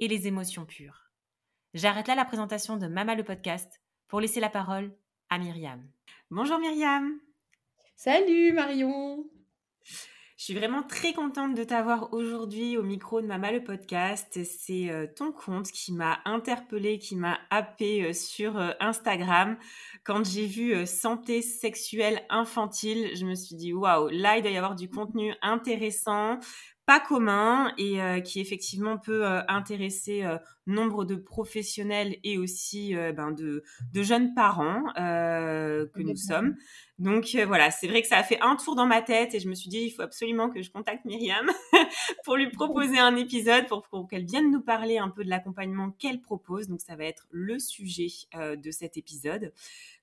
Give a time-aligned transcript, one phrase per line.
[0.00, 1.12] et les émotions pures.
[1.74, 4.92] J'arrête là la présentation de Mama le podcast pour laisser la parole
[5.28, 5.86] à Myriam.
[6.30, 7.20] Bonjour Myriam.
[7.94, 9.24] Salut Marion.
[10.40, 14.42] Je suis vraiment très contente de t'avoir aujourd'hui au micro de Mama le podcast.
[14.42, 19.58] C'est euh, ton compte qui m'a interpellée, qui m'a happée euh, sur euh, Instagram.
[20.02, 24.56] Quand j'ai vu santé sexuelle infantile, je me suis dit waouh, là il doit y
[24.56, 26.38] avoir du contenu intéressant
[26.90, 32.96] pas commun et euh, qui effectivement peut euh, intéresser euh, nombre de professionnels et aussi
[33.16, 36.56] ben, de, de, jeunes parents que nous sommes.
[37.00, 39.48] Donc voilà, c'est vrai que ça a fait un tour dans ma tête et je
[39.48, 41.50] me suis dit il faut absolument que je contacte Myriam
[42.24, 45.90] pour lui proposer un épisode pour, pour qu'elle vienne nous parler un peu de l'accompagnement
[45.92, 46.68] qu'elle propose.
[46.68, 49.52] Donc ça va être le sujet de cet épisode.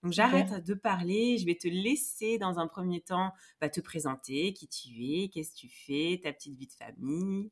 [0.01, 4.53] Donc j'arrête de parler, je vais te laisser dans un premier temps bah, te présenter,
[4.53, 7.51] qui tu es, qu'est-ce que tu fais, ta petite vie de famille.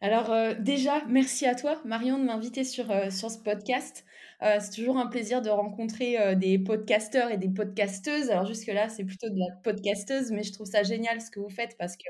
[0.00, 4.04] Alors euh, déjà, merci à toi Marion de m'inviter sur, euh, sur ce podcast.
[4.42, 8.30] Euh, c'est toujours un plaisir de rencontrer des podcasteurs et des podcasteuses.
[8.30, 11.50] Alors jusque-là, c'est plutôt de la podcasteuse, mais je trouve ça génial ce que vous
[11.50, 12.04] faites parce que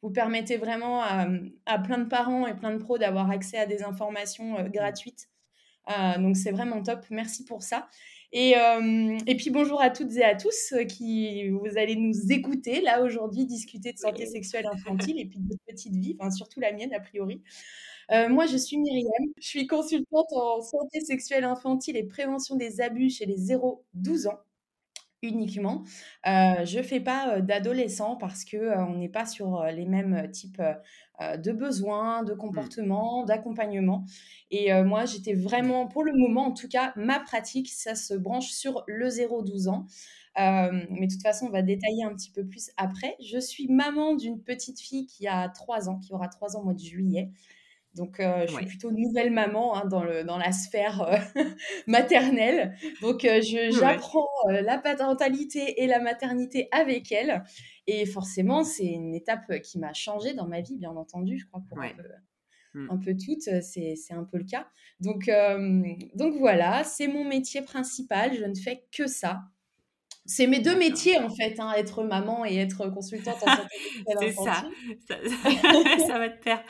[0.00, 1.26] vous permettez vraiment à,
[1.66, 5.28] à plein de parents et plein de pros d'avoir accès à des informations gratuites.
[6.18, 7.04] donc c'est vraiment top.
[7.10, 7.88] Merci pour ça.
[8.36, 12.32] Et, euh, et, puis bonjour à toutes et à tous euh, qui vous allez nous
[12.32, 16.58] écouter là aujourd'hui discuter de santé sexuelle infantile et puis de petite vie, enfin surtout
[16.58, 17.42] la mienne a priori.
[18.10, 22.80] Euh, moi, je suis Myriam, je suis consultante en santé sexuelle infantile et prévention des
[22.80, 24.40] abus chez les 0-12 ans
[25.24, 25.84] uniquement.
[26.26, 30.62] Euh, je fais pas d'adolescents parce que on n'est pas sur les mêmes types
[31.20, 32.38] euh, de besoins, de mmh.
[32.38, 34.04] comportements, d'accompagnement.
[34.50, 38.14] Et euh, moi, j'étais vraiment, pour le moment en tout cas, ma pratique, ça se
[38.14, 39.86] branche sur le 0-12 ans.
[40.40, 43.14] Euh, mais de toute façon, on va détailler un petit peu plus après.
[43.20, 46.64] Je suis maman d'une petite fille qui a 3 ans, qui aura 3 ans au
[46.64, 47.30] mois de juillet.
[47.94, 51.08] Donc, je suis plutôt nouvelle maman hein, dans, le, dans la sphère
[51.86, 52.76] maternelle.
[53.00, 53.26] Donc,
[53.70, 57.44] j'apprends la parentalité et la maternité avec elle.
[57.86, 61.38] Et forcément, c'est une étape qui m'a changé dans ma vie, bien entendu.
[61.38, 62.02] Je crois pour un, peu,
[62.74, 62.90] mmh.
[62.90, 64.66] un, peu, toutes, c'est un peu le cas.
[65.00, 65.30] Donc,
[66.14, 68.34] donc voilà, c'est mon métier principal.
[68.34, 69.42] Je ne fais que ça.
[70.26, 73.76] C'est mes deux métiers en fait, hein, être maman et être consultante en santé
[74.20, 74.64] C'est ça.
[75.06, 76.62] Ça, ça, va te faire.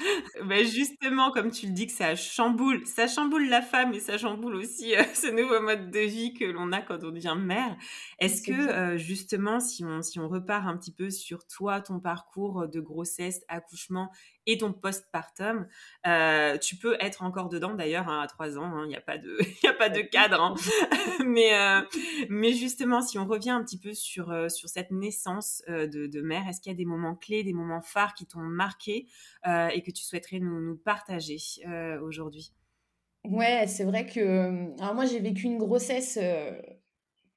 [0.45, 4.19] Bah, justement, comme tu le dis que ça chamboule, ça chamboule la femme et ça
[4.19, 7.77] chamboule aussi euh, ce nouveau mode de vie que l'on a quand on devient mère.
[8.19, 12.01] Est-ce que euh, justement, si on, si on repart un petit peu sur toi, ton
[12.01, 14.11] parcours de grossesse, accouchement
[14.47, 15.67] et ton postpartum,
[16.07, 19.01] euh, tu peux être encore dedans d'ailleurs hein, à trois ans, il hein, n'y a
[19.01, 20.41] pas de, y a pas de cadre.
[20.41, 20.55] Hein.
[21.25, 21.81] mais, euh,
[22.29, 26.07] mais justement, si on revient un petit peu sur, euh, sur cette naissance euh, de,
[26.07, 29.07] de, mère, est-ce qu'il y a des moments clés, des moments phares qui t'ont marqué
[29.47, 31.37] et que tu souhaiterais nous, nous partager
[32.03, 32.53] aujourd'hui?
[33.25, 36.19] Ouais, c'est vrai que alors moi j'ai vécu une grossesse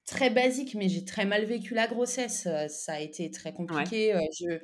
[0.07, 2.47] très basique, mais j'ai très mal vécu la grossesse.
[2.69, 4.17] Ça a été très compliqué.
[4.39, 4.59] Je euh,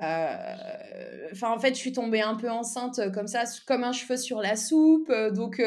[0.00, 4.16] enfin, en fait, je suis tombée un peu enceinte euh, comme ça, comme un cheveu
[4.16, 5.10] sur la soupe.
[5.10, 5.62] Euh, donc,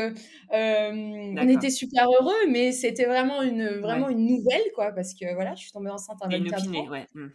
[0.52, 5.56] on était super heureux, mais c'était vraiment une vraiment une nouvelle, quoi, parce que voilà,
[5.56, 6.90] je suis tombée enceinte à 24 ans.
[6.90, 7.06] Ouais.
[7.14, 7.28] Mmh.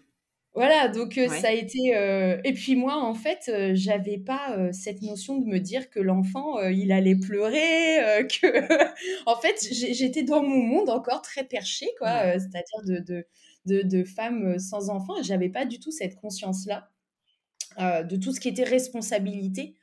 [0.55, 1.91] Voilà, donc ça a été.
[2.43, 6.93] et puis moi, en fait, j'avais pas cette notion de me dire que l'enfant, il
[6.93, 7.99] allait pleurer,
[8.41, 9.27] que.
[9.27, 12.39] en fait, j'étais dans mon monde encore très perché, quoi.
[12.39, 13.27] C'est-à-dire de, de
[13.67, 15.19] de, femmes euh, sans enfants.
[15.19, 16.89] Et j'avais pas du tout cette conscience-là
[17.79, 19.77] euh, de tout ce qui était responsabilité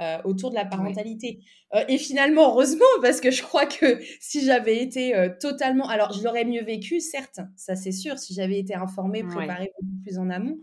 [0.00, 1.40] euh, autour de la parentalité.
[1.88, 5.88] et finalement, heureusement, parce que je crois que si j'avais été totalement...
[5.88, 10.02] Alors, je l'aurais mieux vécu, certes, ça c'est sûr, si j'avais été informée, préparée beaucoup
[10.04, 10.56] plus en amont.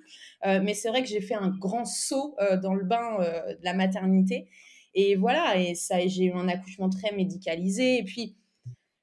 [0.45, 4.47] mais c'est vrai que j'ai fait un grand saut dans le bain de la maternité.
[4.93, 7.97] Et voilà, et ça, j'ai eu un accouchement très médicalisé.
[7.97, 8.37] Et puis,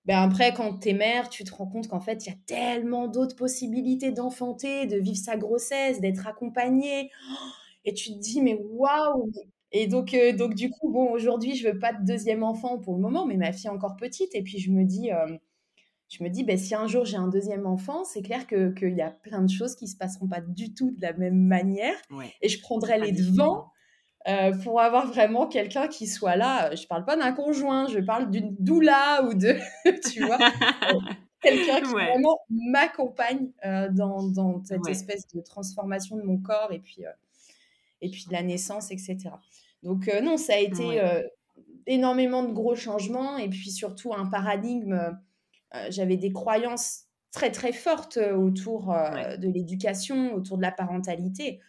[0.04, 2.38] ben après, quand tu es mère, tu te rends compte qu'en fait, il y a
[2.46, 7.10] tellement d'autres possibilités d'enfanter, de vivre sa grossesse, d'être accompagnée.
[7.84, 9.31] Et tu te dis, mais waouh
[9.70, 12.94] Et donc, euh, donc, du coup, bon, aujourd'hui, je veux pas de deuxième enfant pour
[12.94, 14.34] le moment, mais ma fille est encore petite.
[14.34, 15.37] Et puis, je me dis, euh,
[16.08, 18.87] je me dis, ben, si un jour j'ai un deuxième enfant, c'est clair qu'il que
[18.87, 21.94] y a plein de choses qui se passeront pas du tout de la même manière.
[22.43, 23.70] Et je prendrai les devants
[24.29, 26.75] euh, pour avoir vraiment quelqu'un qui soit là.
[26.75, 29.57] Je parle pas d'un conjoint, je parle d'une doula ou de,
[30.13, 30.99] tu vois, euh,
[31.41, 36.79] quelqu'un qui vraiment m'accompagne euh, dans, dans, cette espèce de transformation de mon corps et
[36.79, 37.03] puis,
[38.01, 39.19] et puis de la naissance, etc.
[39.83, 41.01] Donc non, ça a été
[41.87, 45.19] énormément de gros changements et puis surtout un paradigme.
[45.89, 48.95] J'avais des croyances très très fortes autour
[49.39, 51.61] de l'éducation, autour de la parentalité.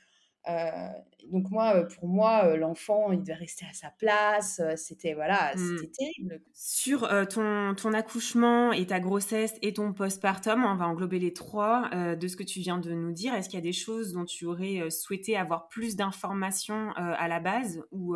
[0.50, 0.90] Euh,
[1.31, 4.62] donc moi, pour moi, l'enfant, il devait rester à sa place.
[4.75, 5.78] C'était voilà, mmh.
[5.78, 6.42] c'était terrible.
[6.54, 11.90] Sur ton, ton accouchement et ta grossesse et ton postpartum, on va englober les trois.
[12.16, 14.25] de ce que tu viens de nous dire, est-ce qu'il y a des choses dont
[14.25, 18.16] tu aurais souhaité avoir plus d'informations à la base ou,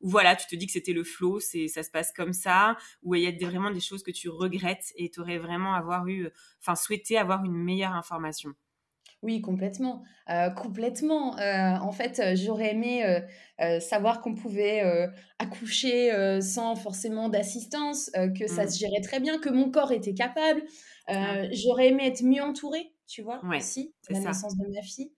[0.00, 3.14] voilà, tu te dis que c'était le flow, c'est ça se passe comme ça, ou
[3.14, 6.28] il y a vraiment des choses que tu regrettes et tu aurais vraiment avoir eu,
[6.60, 8.54] enfin souhaité avoir une meilleure information?
[9.22, 10.04] Oui, complètement.
[10.30, 11.36] Euh, complètement.
[11.38, 13.04] Euh, en fait, euh, j'aurais aimé
[13.80, 14.82] savoir qu'on pouvait
[15.38, 18.68] accoucher sans forcément d'assistance, que ça mmh.
[18.68, 20.62] se gérait très bien, que mon corps était capable.
[21.52, 25.12] J'aurais aimé être mieux entourée, tu vois, aussi, la naissance de ma fille.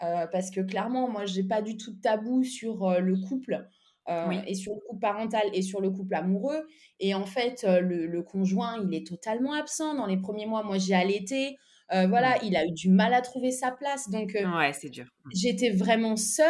[0.00, 3.64] parce que clairement, moi, j'ai pas du tout de tabou sur le couple.
[4.08, 6.66] et sur le couple parental et sur le couple amoureux.
[6.98, 9.94] Et en fait, le, le, conjoint, il est totalement absent.
[9.94, 11.58] Dans les premiers mois, moi, j'ai allaité.
[11.92, 14.08] Euh, voilà, il a eu du mal à trouver sa place.
[14.08, 15.04] Donc, euh, ouais, c'est dur.
[15.04, 15.30] Mmh.
[15.34, 16.46] J'étais vraiment seule,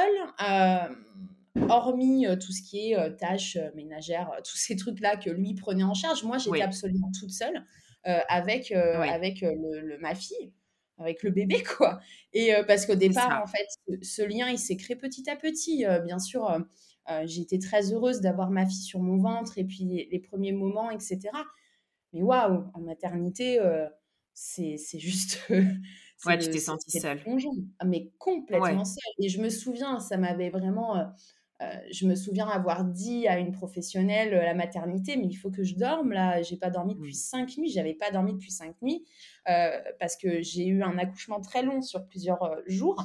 [0.49, 0.89] euh,
[1.69, 6.25] hormis tout ce qui est tâches ménagères, tous ces trucs-là que lui prenait en charge.
[6.25, 7.65] Moi, j'étais absolument toute seule
[8.05, 10.53] avec, avec le, ma fille
[10.99, 12.01] avec le bébé, quoi.
[12.33, 13.67] Et parce qu'au départ, en fait,
[14.03, 15.85] ce, lien, il s'est créé petit à petit.
[16.05, 16.65] bien sûr,
[17.25, 20.91] j'ai été très heureuse d'avoir ma fille sur mon ventre et puis les premiers moments,
[20.91, 21.21] etc.
[22.13, 23.61] Mais waouh, en maternité,
[24.35, 25.41] c'est juste.
[26.27, 27.21] ouais, tu t'es sentie seule.
[27.79, 29.15] Ah, mais complètement seule.
[29.21, 30.97] Et je me souviens, ça m'avait vraiment.
[30.97, 31.05] Euh,
[31.63, 35.63] euh, je me souviens avoir dit à une professionnelle la maternité, mais il faut que
[35.63, 36.43] je dorme là.
[36.43, 37.15] J'ai pas dormi depuis mmh.
[37.15, 37.71] cinq nuits.
[37.71, 39.05] J'avais pas dormi depuis cinq nuits
[39.49, 43.03] euh, parce que j'ai eu un accouchement très long sur plusieurs jours.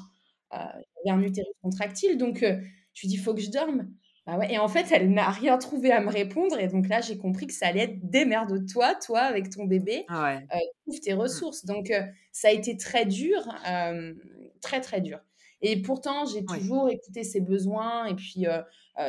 [0.51, 3.93] J'avais un utérus contractile, donc je lui dis il faut que je dorme.
[4.37, 6.59] Bah et en fait, elle n'a rien trouvé à me répondre.
[6.59, 10.05] Et donc là, j'ai compris que ça allait être démerde-toi, toi, avec ton bébé.
[10.07, 11.19] Ah euh, trouve tes mmh.
[11.19, 11.65] ressources.
[11.65, 14.13] Donc, euh, ça a été très dur, euh,
[14.61, 15.19] très, très dur.
[15.61, 18.05] Et pourtant, j'ai toujours écouté ses besoins.
[18.05, 18.45] Et puis,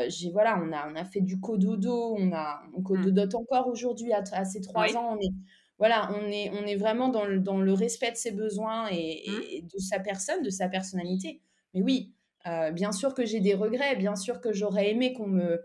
[0.09, 2.17] j'ai, voilà, on a, on a fait du cododo.
[2.19, 2.85] On, a, on mmh.
[2.85, 5.17] cododote encore aujourd'hui à, à, ces trois ans.
[5.17, 5.33] On est,
[5.79, 9.23] voilà, on est, on est vraiment dans le, dans le respect de ses besoins et,
[9.29, 9.43] mmh.
[9.51, 11.41] et de sa personne, de sa personnalité.
[11.73, 12.15] Mais oui,
[12.47, 15.61] euh, bien sûr que j'ai des regrets, bien sûr que j'aurais aimé qu'on me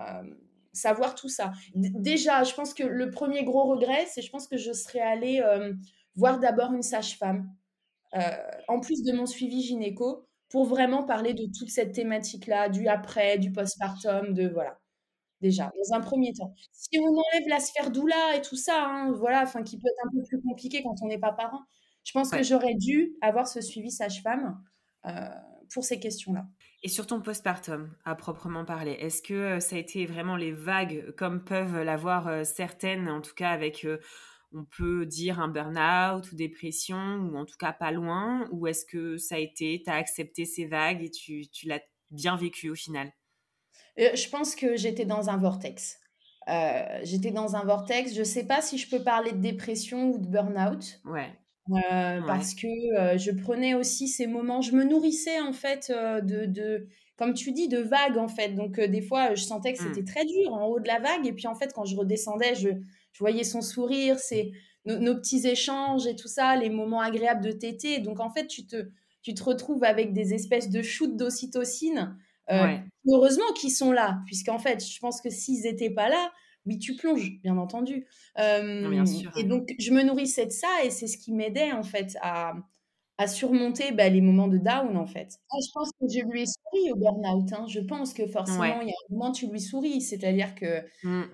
[0.00, 0.22] euh,
[0.72, 1.52] savoir tout ça.
[1.74, 5.40] déjà, je pense que le premier gros regret, c'est je pense que je serais allée
[5.40, 5.72] euh,
[6.14, 7.50] voir d'abord une sage-femme,
[8.68, 13.38] en plus de mon suivi gynéco, pour vraiment parler de toute cette thématique-là, du après,
[13.38, 14.78] du postpartum, de voilà.
[15.40, 16.52] Déjà, dans un premier temps.
[16.72, 20.06] Si on enlève la sphère doula et tout ça, hein, voilà, enfin qui peut être
[20.06, 21.60] un peu plus compliqué quand on n'est pas parent,
[22.04, 24.60] je pense que j'aurais dû avoir ce suivi sage-femme
[25.72, 26.46] pour ces questions-là.
[26.82, 30.52] Et sur ton postpartum, à proprement parler, est-ce que euh, ça a été vraiment les
[30.52, 33.98] vagues comme peuvent l'avoir euh, certaines, en tout cas avec, euh,
[34.54, 38.86] on peut dire, un burn-out ou dépression, ou en tout cas pas loin, ou est-ce
[38.86, 42.70] que ça a été, tu as accepté ces vagues et tu, tu l'as bien vécu
[42.70, 43.12] au final?
[43.98, 46.00] Je pense que j'étais dans un vortex.
[47.02, 48.14] j'étais dans un vortex.
[48.14, 51.00] Je ne sais pas si je peux parler de dépression ou de burn-out.
[51.04, 51.30] Ouais.
[51.72, 52.66] Euh, parce que
[52.98, 57.34] euh, je prenais aussi ces moments, je me nourrissais en fait euh, de, de, comme
[57.34, 58.50] tu dis, de vagues en fait.
[58.50, 59.94] Donc des fois, je sentais que mmh.
[59.94, 62.54] c'était très dur en haut de la vague, et puis en fait, quand je redescendais,
[62.54, 62.70] je,
[63.12, 64.52] je voyais son sourire, c'est
[64.84, 67.98] nos, petits échanges et tout ça, les moments agréables de tété.
[68.00, 68.88] Donc en fait, tu te,
[69.22, 72.16] tu te retrouves avec des espèces de shoots d'ocytocine.
[73.08, 76.32] Heureusement qu'ils sont là, puisqu'en fait, je pense que s'ils n'étaient pas là,
[76.66, 78.06] oui, tu plonges, bien entendu.
[78.36, 81.82] bien sûr, et donc, je me nourrissais de ça et c'est ce qui m'aidait, en
[81.82, 82.54] fait, à,
[83.20, 85.38] à surmonter bah, les moments de down, en fait.
[85.50, 87.52] Ah, je pense que je lui ai souri au burn-out.
[87.52, 87.66] Hein.
[87.68, 90.00] Je pense que forcément, il y a un moment, tu lui souris.
[90.00, 91.24] C'est-à-dire que mmh.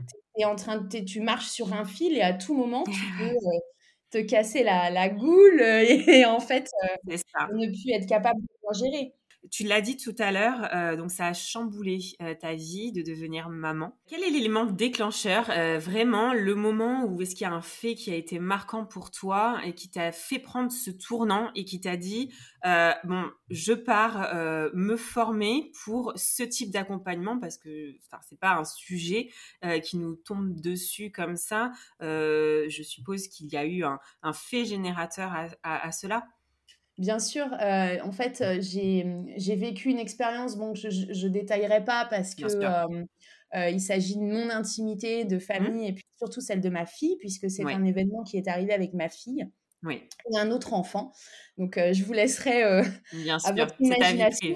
[0.41, 2.91] es en train de, tu marches sur un fil et à tout moment, tu
[3.21, 6.69] peux te casser la, la goule et, en fait,
[7.05, 9.13] ne plus être capable de gérer.
[9.51, 13.03] Tu l'as dit tout à l'heure, euh, donc ça a chamboulé euh, ta vie de
[13.03, 13.97] devenir maman.
[14.07, 17.95] Quel est l'élément déclencheur, euh, vraiment, le moment où est-ce qu'il y a un fait
[17.95, 21.81] qui a été marquant pour toi et qui t'a fait prendre ce tournant et qui
[21.81, 22.33] t'a dit,
[23.05, 24.35] bon, je pars
[24.75, 29.31] me former pour ce type d'accompagnement parce que c'est pas un sujet
[29.85, 31.71] qui nous tombe dessus comme ça.
[32.01, 34.01] je suppose qu'il y a eu un,
[34.33, 36.27] fait générateur à cela.
[36.99, 41.85] Bien sûr, euh, en fait, euh, j'ai vécu une expérience bon, que je ne détaillerai
[41.85, 45.41] pas parce que euh, il s'agit de mon intimité, de mmh.
[45.41, 48.73] famille et puis surtout celle de ma fille, puisque c'est un événement qui est arrivé
[48.73, 49.47] avec ma fille
[49.87, 50.03] oui.
[50.31, 51.13] et un autre enfant.
[51.57, 54.49] Donc, je vous laisserai Bien à votre imagination.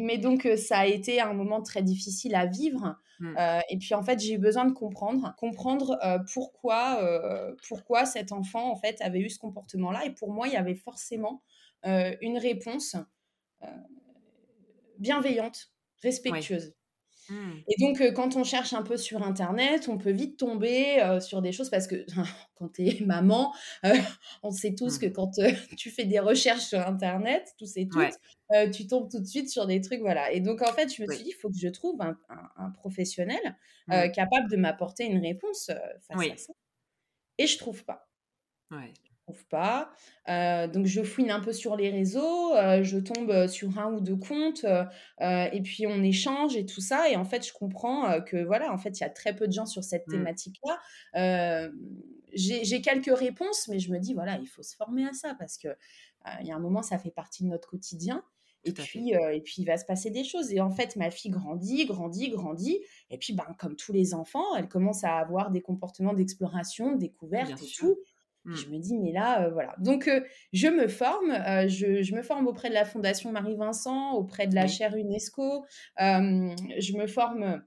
[0.00, 2.96] Mais donc, ça a été un moment très difficile à vivre.
[3.20, 3.36] Mmh.
[3.70, 5.96] et puis, en fait, j'ai eu besoin de comprendre, comprendre
[6.32, 7.00] pourquoi,
[7.68, 10.04] pourquoi cet enfant, en fait, avait eu ce comportement-là.
[10.06, 11.42] Et pour moi, il y avait forcément
[11.84, 12.96] une réponse
[14.98, 15.70] bienveillante,
[16.02, 16.74] respectueuse.
[17.68, 21.52] Et donc, quand on cherche un peu sur Internet, on peut vite tomber sur des
[21.52, 22.04] choses parce que
[22.56, 23.54] quand tu es maman,
[24.42, 25.12] on sait tous que mmh.
[25.12, 25.30] quand
[25.76, 29.66] tu fais des recherches sur Internet, tous et toutes, tu tombes tout de suite sur
[29.66, 30.00] des trucs.
[30.00, 30.32] Voilà.
[30.32, 33.56] Et donc, en fait, je me suis dit, il faut que je trouve un, professionnel
[33.88, 34.10] mmh.
[34.12, 35.70] capable de m'apporter une réponse
[36.08, 36.52] face à ça.
[37.38, 38.08] Et je trouve pas.
[38.70, 39.90] Ouais trouve pas.
[40.28, 44.00] Euh, donc je fouine un peu sur les réseaux, euh, je tombe sur un ou
[44.00, 47.08] deux comptes euh, et puis on échange et tout ça.
[47.08, 49.52] Et en fait, je comprends que voilà, en fait, il y a très peu de
[49.52, 50.12] gens sur cette mmh.
[50.12, 51.70] thématique-là.
[52.34, 55.58] J'ai quelques réponses, mais je me dis voilà, il faut se former à ça parce
[55.58, 55.68] que
[56.40, 58.22] il y a un moment, ça fait partie de notre quotidien.
[58.64, 60.52] Et puis, et puis, il va se passer des choses.
[60.52, 62.78] Et en fait, ma fille grandit, grandit, grandit.
[63.10, 66.98] Et puis, ben, comme tous les enfants, elle commence à avoir des comportements d'exploration, de
[66.98, 67.98] découverte et tout.
[68.44, 68.54] Mmh.
[68.56, 69.74] Je me dis, mais là, voilà.
[69.78, 70.10] Donc,
[70.52, 71.32] je me forme.
[71.68, 75.64] Je, me forme auprès de la Fondation Marie-Vincent, auprès de la chaire UNESCO.
[75.98, 77.62] je me forme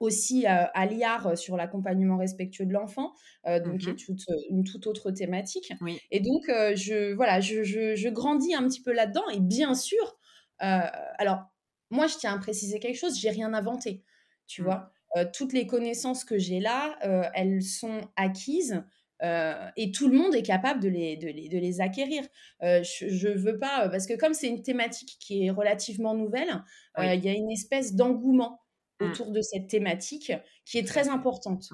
[0.00, 3.12] aussi à l'IAR sur l'accompagnement respectueux de l'enfant,
[3.44, 4.16] donc qui est mmh
[4.50, 5.72] une toute autre thématique.
[6.10, 9.28] Et donc, je, voilà, je, je, grandis un petit peu là-dedans.
[9.32, 10.18] Et bien sûr,
[10.58, 11.44] alors,
[11.90, 14.02] moi, je tiens à préciser quelque chose, j'ai rien inventé,
[14.46, 14.64] tu mmh.
[14.64, 14.92] vois?
[15.32, 16.96] toutes les connaissances que j'ai là,
[17.34, 18.84] elles sont acquises
[19.22, 22.22] euh, et tout le monde est capable de les, de les, de les acquérir.
[22.62, 26.62] Euh, je ne veux pas, parce que comme c'est une thématique qui est relativement nouvelle,
[26.98, 28.60] euh, il y a une espèce d'engouement
[29.00, 29.04] mmh.
[29.04, 30.32] autour de cette thématique
[30.64, 31.68] qui est très importante.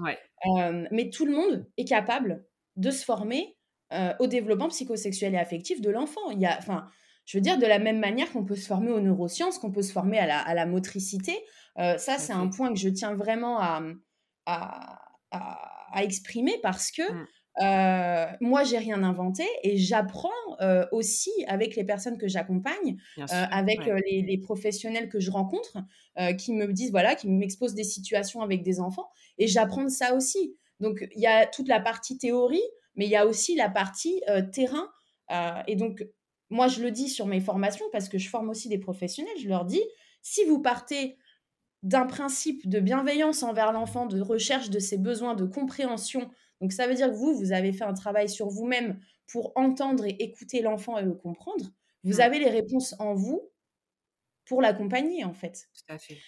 [0.90, 2.44] mais tout le monde est capable
[2.76, 3.56] de se former
[4.18, 6.30] au développement psychosexuel et affectif de l'enfant.
[6.32, 6.86] Il y a, enfin,
[7.24, 9.82] je veux dire, de la même manière qu'on peut se former aux neurosciences, qu'on peut
[9.82, 11.32] se former à la, à la motricité.
[11.76, 13.82] ça, c'est un point que je tiens vraiment à,
[14.46, 14.98] à,
[15.30, 17.26] à, exprimer parce que mmh.
[17.62, 20.28] Euh, moi, j'ai rien inventé et j'apprends
[20.60, 25.78] euh, aussi avec les personnes que j'accompagne, euh, avec les, professionnels que je rencontre,
[26.38, 29.08] qui me disent, voilà, qui m'exposent des situations avec des enfants
[29.38, 30.56] et j'apprends de ça aussi.
[30.80, 32.62] Donc, il y a toute la partie théorie,
[32.94, 34.22] mais il y a aussi la partie
[34.52, 34.88] terrain.
[35.66, 36.06] et donc,
[36.50, 39.48] moi, je le dis sur mes formations parce que je forme aussi des professionnels, je
[39.48, 39.82] leur dis,
[40.22, 41.16] si vous partez
[41.82, 46.86] d'un principe de bienveillance envers l'enfant, de recherche de ses besoins, de compréhension, donc ça
[46.86, 50.62] veut dire que vous, vous avez fait un travail sur vous-même pour entendre et écouter
[50.62, 51.66] l'enfant et le comprendre.
[52.04, 52.20] Vous mmh.
[52.20, 53.50] avez les réponses en vous
[54.46, 55.68] pour l'accompagner en fait.
[55.74, 56.18] Tout à fait.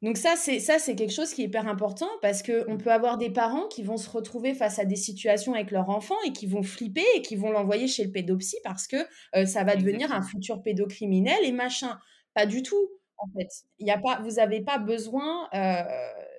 [0.00, 2.78] Donc ça c'est ça c'est quelque chose qui est hyper important parce que on mmh.
[2.78, 6.14] peut avoir des parents qui vont se retrouver face à des situations avec leur enfant
[6.24, 8.96] et qui vont flipper et qui vont l'envoyer chez le pédopsie parce que
[9.34, 11.98] euh, ça va devenir un futur pédocriminel et machin.
[12.34, 13.48] Pas du tout en fait.
[13.78, 15.82] Il y a pas vous n'avez pas besoin euh,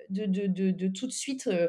[0.08, 1.68] de, de, de, tout de suite euh,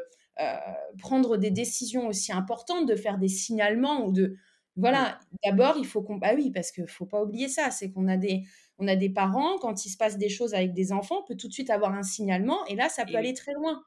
[0.98, 4.36] prendre des décisions aussi importantes, de faire des signalements ou de
[4.76, 5.20] voilà.
[5.44, 8.16] D'abord, il faut qu'on bah oui parce qu'il faut pas oublier ça, c'est qu'on a
[8.16, 8.42] des
[8.78, 11.36] on a des parents quand il se passe des choses avec des enfants, on peut
[11.36, 13.82] tout de suite avoir un signalement et là ça peut aller très loin.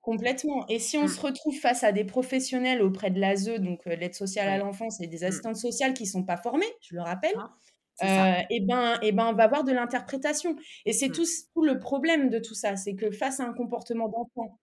[0.00, 0.66] Complètement.
[0.68, 1.08] Et si on mmh.
[1.08, 5.00] se retrouve face à des professionnels auprès de l'ASE, donc euh, l'aide sociale à l'enfance,
[5.02, 5.24] et des mmh.
[5.24, 9.26] assistantes sociales qui sont pas formées, je le rappelle, ah, euh, et ben, et ben,
[9.26, 10.56] on va avoir de l'interprétation.
[10.86, 11.12] Et c'est mmh.
[11.12, 14.58] tout, tout, le problème de tout ça, c'est que face à un comportement d'enfant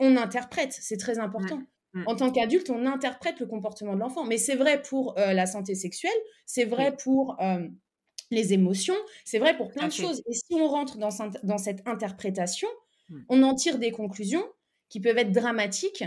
[0.00, 1.60] on interprète, c'est très important.
[1.94, 2.04] Mmh.
[2.06, 4.24] En tant qu'adulte, on interprète le comportement de l'enfant.
[4.24, 6.10] Mais c'est vrai pour euh, la santé sexuelle,
[6.46, 7.66] c'est vrai pour euh,
[8.30, 10.22] les émotions, c'est vrai pour plein de choses.
[10.26, 11.10] Et si on rentre dans,
[11.42, 12.68] dans cette interprétation,
[13.08, 13.20] mmh.
[13.28, 14.44] on en tire des conclusions
[14.88, 16.04] qui peuvent être dramatiques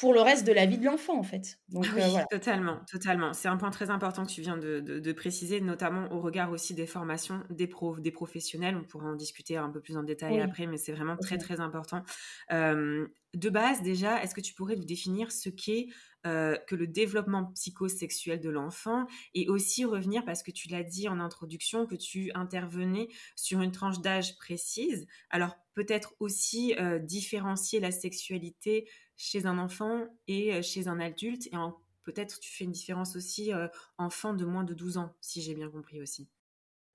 [0.00, 1.60] pour le reste de la vie de l'enfant, en fait.
[1.68, 3.32] Donc, ah euh, Totalement, totalement.
[3.32, 6.86] C'est un point très important que tu viens de, préciser, notamment au regard aussi des
[6.86, 8.76] formations des, pros, des professionnels.
[8.76, 11.60] On pourra en discuter un peu plus en détail après, mais c'est vraiment très, très
[11.60, 12.02] important.
[12.50, 15.88] de base, déjà, est-ce que tu pourrais nous définir ce qu'est
[16.26, 21.08] euh, que le développement psychosexuel de l'enfant et aussi revenir, parce que tu l'as dit
[21.08, 25.06] en introduction, que tu intervenais sur une tranche d'âge précise.
[25.30, 28.86] Alors peut-être aussi euh, différencier la sexualité
[29.20, 31.46] chez un enfant et euh, chez un adulte.
[31.48, 31.56] Et
[32.04, 33.52] peut-être tu fais une différence aussi
[33.98, 36.28] enfant de moins de 12 ans, si j'ai bien compris aussi.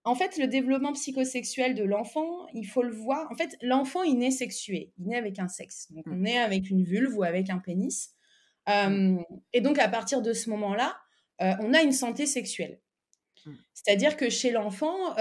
[0.03, 3.31] En fait, le développement psychosexuel de l'enfant, il faut le voir.
[3.31, 4.91] En fait, l'enfant, il naît sexué.
[4.97, 5.91] Il naît avec un sexe.
[5.91, 6.21] Donc, on mmh.
[6.21, 8.11] naît avec une vulve ou avec un pénis.
[8.67, 9.19] Mmh.
[9.53, 10.97] et donc, à partir de ce moment-là,
[11.39, 12.81] on a une santé sexuelle.
[13.45, 13.51] Mmh.
[13.73, 15.15] C'est-à-dire que chez l'enfant,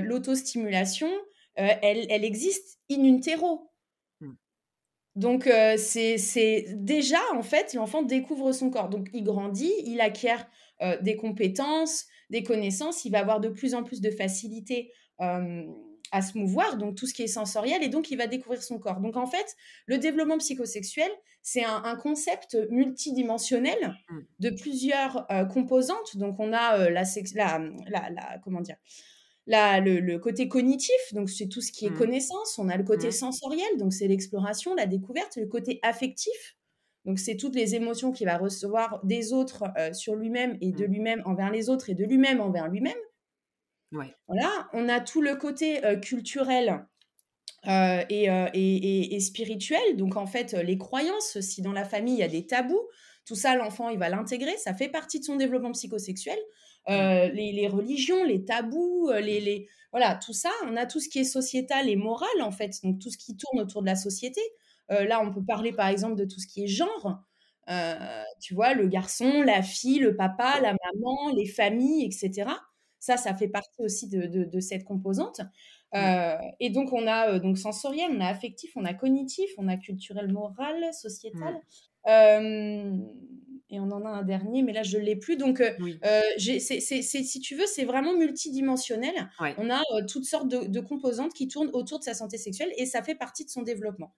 [0.00, 1.10] l'autostimulation,
[1.54, 3.70] elle, elle, existe in utero.
[5.16, 8.88] Donc, c'est déjà, en fait, l'enfant découvre son corps.
[8.88, 10.46] Donc, il grandit, il acquiert
[11.00, 14.92] des compétences, des connaissances, il va avoir de plus en plus de facilité
[16.12, 18.78] à se mouvoir, donc tout ce qui est sensoriel, et donc il va découvrir son
[18.78, 19.00] corps.
[19.00, 19.56] Donc en fait,
[19.86, 21.10] le développement psychosexuel,
[21.42, 24.18] c'est un, concept multidimensionnel mmh.
[24.40, 26.16] de plusieurs composantes.
[26.16, 27.04] Donc on a la,
[27.34, 28.76] la, la, comment dire,
[29.46, 31.98] le, côté cognitif, donc c'est tout ce qui est mmh.
[31.98, 32.58] connaissance.
[32.58, 33.12] On a le côté mmh.
[33.12, 35.36] sensoriel, donc c'est l'exploration, la découverte.
[35.36, 36.56] Le côté affectif,
[37.06, 40.86] donc, c'est toutes les émotions qu'il va recevoir des autres euh, sur lui-même et de
[40.86, 40.90] mmh.
[40.90, 42.98] lui-même envers les autres et de lui-même envers lui-même.
[43.92, 44.68] Voilà.
[44.72, 46.84] On a tout le côté euh, culturel
[47.68, 49.96] euh, et, et, spirituel.
[49.96, 52.82] Donc, en fait, les croyances, si dans la famille, il y a des tabous,
[53.24, 54.56] tout ça, l'enfant, il va l'intégrer.
[54.58, 56.38] Ça fait partie de son développement psychosexuel.
[56.88, 57.32] Mmh.
[57.34, 60.50] Les, religions, les tabous, les, les, voilà, tout ça.
[60.66, 62.72] On a tout ce qui est sociétal et moral, en fait.
[62.84, 64.40] Donc, tout ce qui tourne autour de la société.
[64.90, 67.18] Euh, là, on peut parler par exemple de tout ce qui est genre.
[67.68, 72.50] Euh, tu vois, le garçon, la fille, le papa, la maman, les familles, etc.
[72.98, 75.40] Ça, ça fait partie aussi de, cette composante.
[75.94, 79.76] Euh, et donc, on a donc sensoriel, on a affectif, on a cognitif, on a
[79.76, 81.60] culturel, moral, sociétal.
[83.68, 85.36] Et on en a un dernier, mais là, je ne l'ai plus.
[85.36, 85.62] Donc,
[86.38, 89.30] si tu veux, c'est vraiment multidimensionnel.
[89.58, 93.02] On a toutes sortes de, composantes qui tournent autour de sa santé sexuelle et ça
[93.02, 94.14] fait partie de son développement.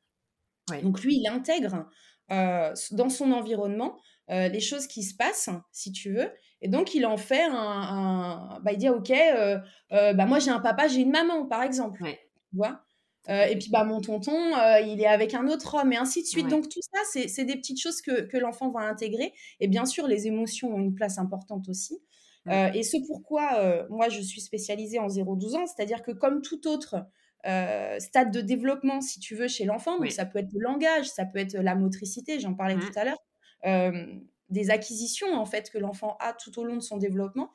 [0.82, 1.88] Donc lui, il intègre
[2.30, 3.98] euh, dans son environnement
[4.30, 6.30] euh, les choses qui se passent, si tu veux.
[6.60, 8.60] Et donc, il en fait un...
[8.62, 9.58] Bah, il dit, OK, euh,
[9.88, 12.02] bah, moi j'ai un papa, j'ai une maman, par exemple.
[12.04, 12.82] Tu vois?
[13.28, 16.48] Et puis, bah, mon tonton, il est avec un autre homme, et ainsi de suite.
[16.48, 19.32] Donc, tout ça, c'est des petites choses que, que l'enfant va intégrer.
[19.60, 22.00] Et bien sûr, les émotions ont une place importante aussi.
[22.46, 27.04] et ce pourquoi moi, je suis spécialisée en 0-12 ans, c'est-à-dire que comme tout autre
[27.46, 29.98] euh, stade de développement, si tu veux, chez l'enfant.
[29.98, 32.80] Donc, ça peut être le langage, ça peut être la motricité, j'en parlais mmh.
[32.80, 33.22] tout à l'heure,
[33.64, 34.06] euh,
[34.50, 37.50] des acquisitions, en fait, que l'enfant a tout au long de son développement.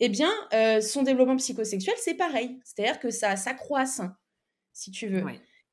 [0.00, 2.58] Eh bien, euh, son développement psychosexuel, c'est pareil.
[2.64, 4.00] C'est-à-dire que ça s'accroisse,
[4.78, 5.24] si tu veux.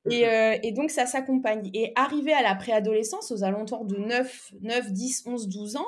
[0.10, 1.70] Et, mmh et, donc, ça s'accompagne.
[1.74, 5.88] Et arriver à la préadolescence, aux alentours de 9, 9, 10, 11, 12 ans,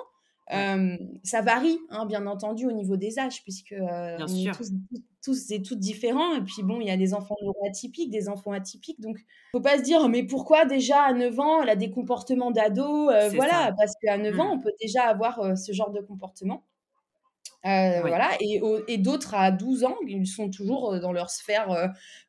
[1.24, 4.52] ça varie, hein, bien entendu, au niveau des âges, puisque on est
[5.24, 6.36] tous, et toutes différents.
[6.36, 9.02] Et puis, bon, il y a des enfants neuroatypiques, des enfants atypiques.
[9.02, 9.18] Donc,
[9.52, 13.10] faut pas se dire, mais pourquoi déjà à 9 ans, elle a des comportements d'ado
[13.34, 14.60] Voilà, parce qu'à 9 ans, mmh.
[14.60, 16.64] on peut déjà avoir ce genre de comportement.
[17.66, 21.70] Euh, voilà, et, et d'autres à 12 ans, ils sont toujours euh, dans leur sphère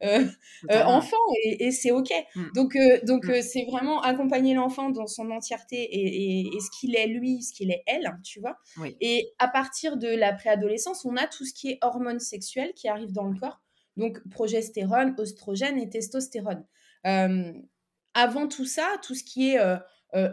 [0.03, 0.27] euh,
[0.71, 2.11] enfant et, c'est OK.
[2.35, 2.45] Mmh.
[2.55, 3.43] Donc, donc mmh.
[3.43, 7.83] c'est vraiment accompagner l'enfant dans son entièreté et, ce qu'il est lui, ce qu'il est
[7.87, 8.59] elle, tu vois.
[9.01, 12.89] Et à partir de la préadolescence, on a tout ce qui est hormones sexuelles qui
[12.89, 13.61] arrivent dans le corps,
[13.97, 16.65] donc progestérone, oestrogène et testostérone.
[17.05, 19.61] avant tout ça, tout ce qui est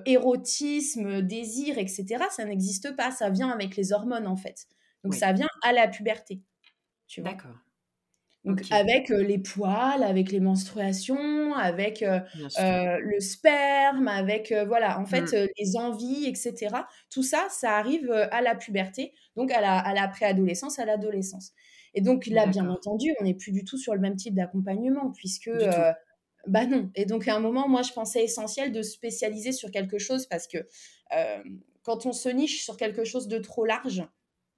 [0.05, 4.67] érotisme, désir, etc., ça n'existe pas, ça vient avec les hormones en fait.
[5.03, 6.41] Donc ça vient à la puberté.
[7.07, 7.55] Tu vois D'accord.
[8.45, 12.19] Donc avec euh, les poils, avec les menstruations, avec euh,
[12.59, 15.47] euh, le sperme, avec voilà, en fait mmh.
[15.57, 16.75] les envies, etc.
[17.09, 21.53] Tout ça, ça arrive à la puberté, donc à la, à la préadolescence, à l'adolescence.
[21.95, 25.11] Et donc là, bien entendu, on n'est plus du tout sur le même type d'accompagnement,
[25.11, 25.49] puisque
[26.47, 26.89] bah non.
[26.95, 30.47] Et donc à un moment, moi, je pensais essentiel de spécialiser sur quelque chose parce
[30.47, 30.67] que
[31.83, 34.03] quand on se niche sur quelque chose de trop large,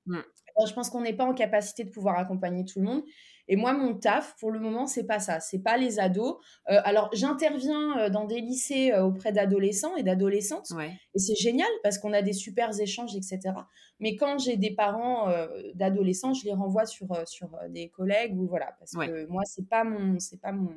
[0.07, 0.19] Mmh.
[0.65, 3.03] je pense qu'on n'est pas en capacité de pouvoir accompagner tout le monde.
[3.49, 5.39] Et moi, mon taf, pour le moment, c'est pas ça.
[5.39, 6.35] C'est pas les ados.
[6.69, 10.71] Euh, alors, j'interviens euh, dans des lycées euh, auprès d'adolescents et d'adolescentes.
[11.13, 13.39] Et c'est génial parce qu'on a des super échanges, etc.
[13.99, 15.29] Mais quand j'ai des parents
[15.75, 18.75] d'adolescents, je les renvoie sur, sur des collègues ou voilà.
[18.79, 20.69] Parce que moi, c'est pas mon, c'est pas mon,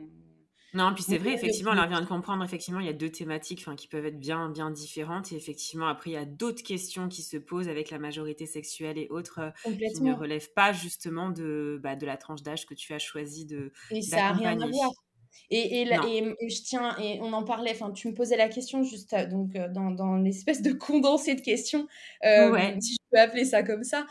[0.72, 3.66] non, puis c'est vrai, effectivement, on vient de comprendre, effectivement, il y a deux thématiques
[3.76, 5.32] qui peuvent être bien, bien différentes.
[5.32, 8.96] Et effectivement, après, il y a d'autres questions qui se posent avec la majorité sexuelle
[8.96, 12.74] et autres euh, qui ne relèvent pas justement de, bah, de la tranche d'âge que
[12.74, 13.72] tu as choisi de.
[13.90, 14.92] Et ça n'a rien à voir.
[15.48, 19.14] Et, et, je tiens, et on en parlait, enfin, tu me posais la question juste
[19.30, 21.88] donc dans, dans l'espèce de condensé de questions,
[22.22, 24.06] si je peux appeler ça comme ça.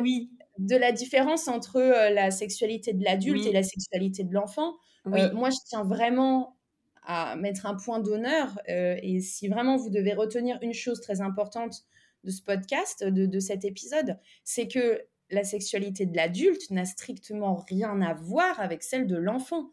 [0.00, 0.30] oui.
[0.56, 4.74] De la différence entre la sexualité de l'adulte et la sexualité de l'enfant.
[5.04, 6.56] Moi, je tiens vraiment
[7.02, 8.58] à mettre un point d'honneur.
[8.66, 11.84] et si vraiment vous devez retenir une chose très importante
[12.24, 17.54] de ce podcast, de, de cet épisode, c'est que la sexualité de l'adulte n'a strictement
[17.68, 19.70] rien à voir avec celle de l'enfant.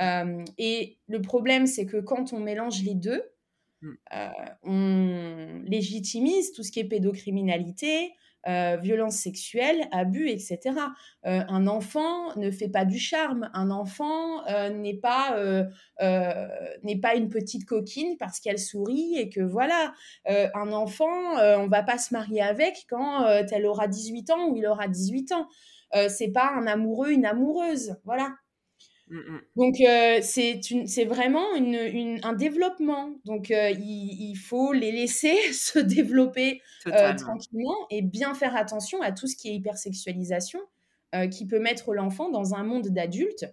[0.00, 3.22] Euh, et le problème, c'est que quand on mélange les deux,
[3.82, 3.92] mm.
[4.14, 4.28] euh,
[4.62, 8.12] on légitimise tout ce qui est pédocriminalité,
[8.48, 10.74] euh, violence sexuelle, abus, etc.
[11.24, 13.50] un enfant ne fait pas du charme.
[13.54, 15.36] Un enfant n'est pas
[16.82, 19.92] n'est pas une petite coquine parce qu'elle sourit et que voilà.
[20.26, 24.66] un enfant, on va pas se marier avec quand elle aura 18 ans ou il
[24.66, 25.48] aura 18 ans.
[26.08, 28.34] c'est pas un amoureux, une amoureuse, voilà.
[29.12, 29.40] Mmh, mmh.
[29.56, 33.14] Donc, euh, c'est vraiment une, un développement.
[33.26, 39.12] Donc, euh, il, faut les laisser se développer euh, tranquillement et bien faire attention à
[39.12, 40.60] tout ce qui est hypersexualisation
[41.30, 43.46] qui peut mettre l'enfant dans un monde d'adultes.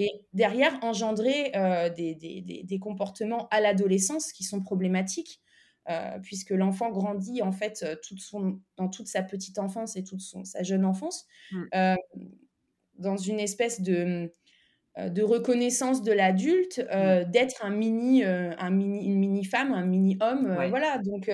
[0.00, 1.50] Et derrière, engendrer
[1.96, 5.40] des, des, des, comportements à l'adolescence qui sont problématiques.
[6.22, 10.44] puisque l'enfant grandit en fait toute son, dans toute sa petite enfance et toute son,
[10.44, 11.96] sa jeune enfance mmh.
[12.98, 14.32] dans une espèce de,
[15.06, 19.84] de reconnaissance de l'adulte, euh, d'être un mini, euh, un mini, une mini femme, un
[19.86, 20.98] mini homme, voilà.
[20.98, 21.30] Donc,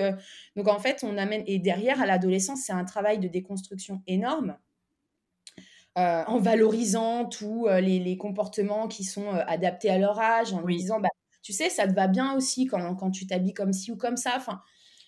[0.55, 4.57] donc en fait, on amène et derrière à l'adolescence, c'est un travail de déconstruction énorme.
[5.95, 11.09] en valorisant tous les, comportements qui sont adaptés à leur âge, en disant, bah,
[11.41, 14.17] tu sais, ça te va bien aussi quand, quand tu t'habilles comme ci ou comme
[14.17, 14.33] ça.
[14.35, 14.61] Enfin,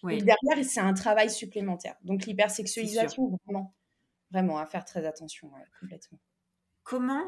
[0.04, 1.96] derrière, c'est un travail supplémentaire.
[2.04, 3.76] Donc l'hypersexualisation, vraiment,
[4.32, 6.20] vraiment à faire très attention, complètement.
[6.88, 7.26] Comment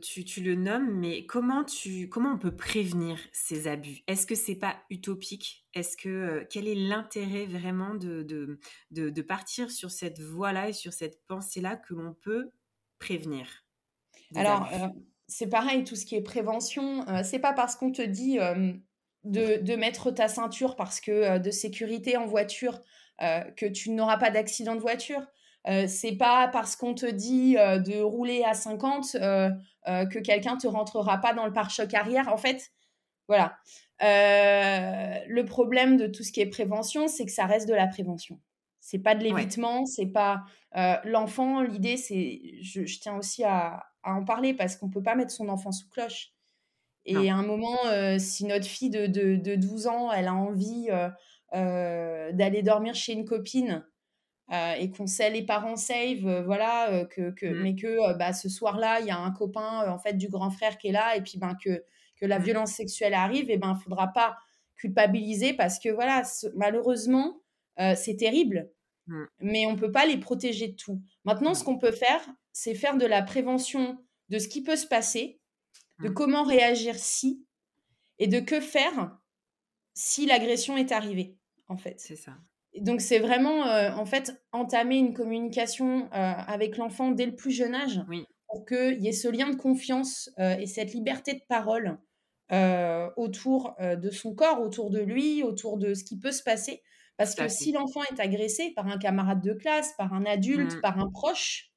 [0.00, 4.04] tu, le nommes, mais comment, tu, comment on peut prévenir ces abus?
[4.06, 5.66] Est-ce que c'est pas utopique?
[5.74, 8.60] Est-ce que quel est l'intérêt vraiment de, de,
[8.92, 12.52] de, partir sur cette voie-là et sur cette pensée-là que l'on peut
[13.00, 13.64] prévenir?
[14.36, 14.68] Alors,
[15.26, 18.38] c'est pareil, tout ce qui est prévention, c'est pas parce qu'on te dit
[19.24, 22.80] de, de, mettre ta ceinture parce que de sécurité en voiture
[23.18, 25.26] que tu n'auras pas d'accident de voiture.
[25.66, 29.50] Euh, c'est pas parce qu'on te dit euh, de rouler à 50 euh,
[29.86, 32.28] que quelqu'un te rentrera pas dans le pare-choc arrière.
[32.28, 32.70] En fait,
[33.28, 33.56] voilà.
[34.00, 38.38] le problème de tout ce qui est prévention, c'est que ça reste de la prévention.
[38.80, 40.44] C'est pas de l'évitement, c'est pas
[41.04, 41.62] l'enfant.
[41.62, 45.72] L'idée, c'est, je, tiens aussi à, en parler parce qu'on peut pas mettre son enfant
[45.72, 46.32] sous cloche.
[47.06, 47.78] Et à un moment,
[48.18, 50.88] si notre fille de, de, de, 12 ans, elle a envie
[51.52, 53.84] d'aller dormir chez une copine
[54.52, 57.62] euh, et qu'on sait les parents save, euh, voilà, euh, que, que mmh.
[57.62, 60.76] mais que bah, ce soir-là, il y a un copain en fait du grand frère
[60.76, 61.82] qui est là, et puis ben que,
[62.16, 62.42] que la mmh.
[62.42, 64.36] violence sexuelle arrive, et ben faudra pas
[64.76, 66.22] culpabiliser parce que voilà,
[66.56, 67.40] malheureusement,
[67.96, 68.70] c'est terrible,
[69.06, 69.24] mmh.
[69.40, 71.00] mais on peut pas les protéger de tout.
[71.24, 72.20] Maintenant, ce qu'on peut faire,
[72.52, 75.40] c'est faire de la prévention de ce qui peut se passer,
[76.00, 77.46] de comment réagir si,
[78.18, 79.16] et de que faire
[79.94, 81.98] si l'agression est arrivée, en fait.
[81.98, 82.36] C'est ça
[82.80, 87.52] donc c'est vraiment euh, en fait entamer une communication euh, avec l'enfant dès le plus
[87.52, 88.00] jeune âge
[88.48, 91.98] pour qu'il y ait ce lien de confiance euh, et cette liberté de parole
[93.16, 96.82] autour de son corps, autour de lui, autour de ce qui peut se passer.
[97.16, 100.80] Parce que si l'enfant est agressé par un camarade de classe, par un adulte, mmh.
[100.80, 101.72] par un proche,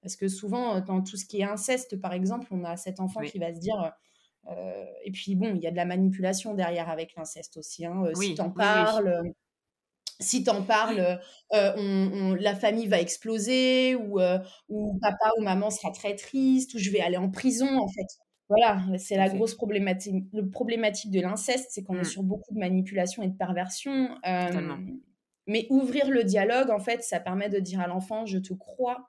[0.00, 3.22] parce que souvent dans tout ce qui est inceste par exemple, on a cet enfant
[3.22, 3.92] qui va se dire
[5.02, 7.84] et puis bon, il y a de la manipulation derrière avec l'inceste aussi.
[7.84, 9.32] Hein, si tu en parles,
[10.20, 11.18] si tu en parles,
[11.52, 16.78] euh, la famille va exploser ou, euh, ou papa ou maman sera très triste ou
[16.78, 18.06] je vais aller en prison en fait.
[18.48, 20.24] Voilà, c'est la grosse problématique.
[20.32, 22.04] Le problématique de l'inceste, c'est qu'on est mmh.
[22.04, 24.18] sur beaucoup de manipulation et de perversion.
[25.46, 29.08] mais ouvrir le dialogue, en fait, ça permet de dire à l'enfant, je te crois.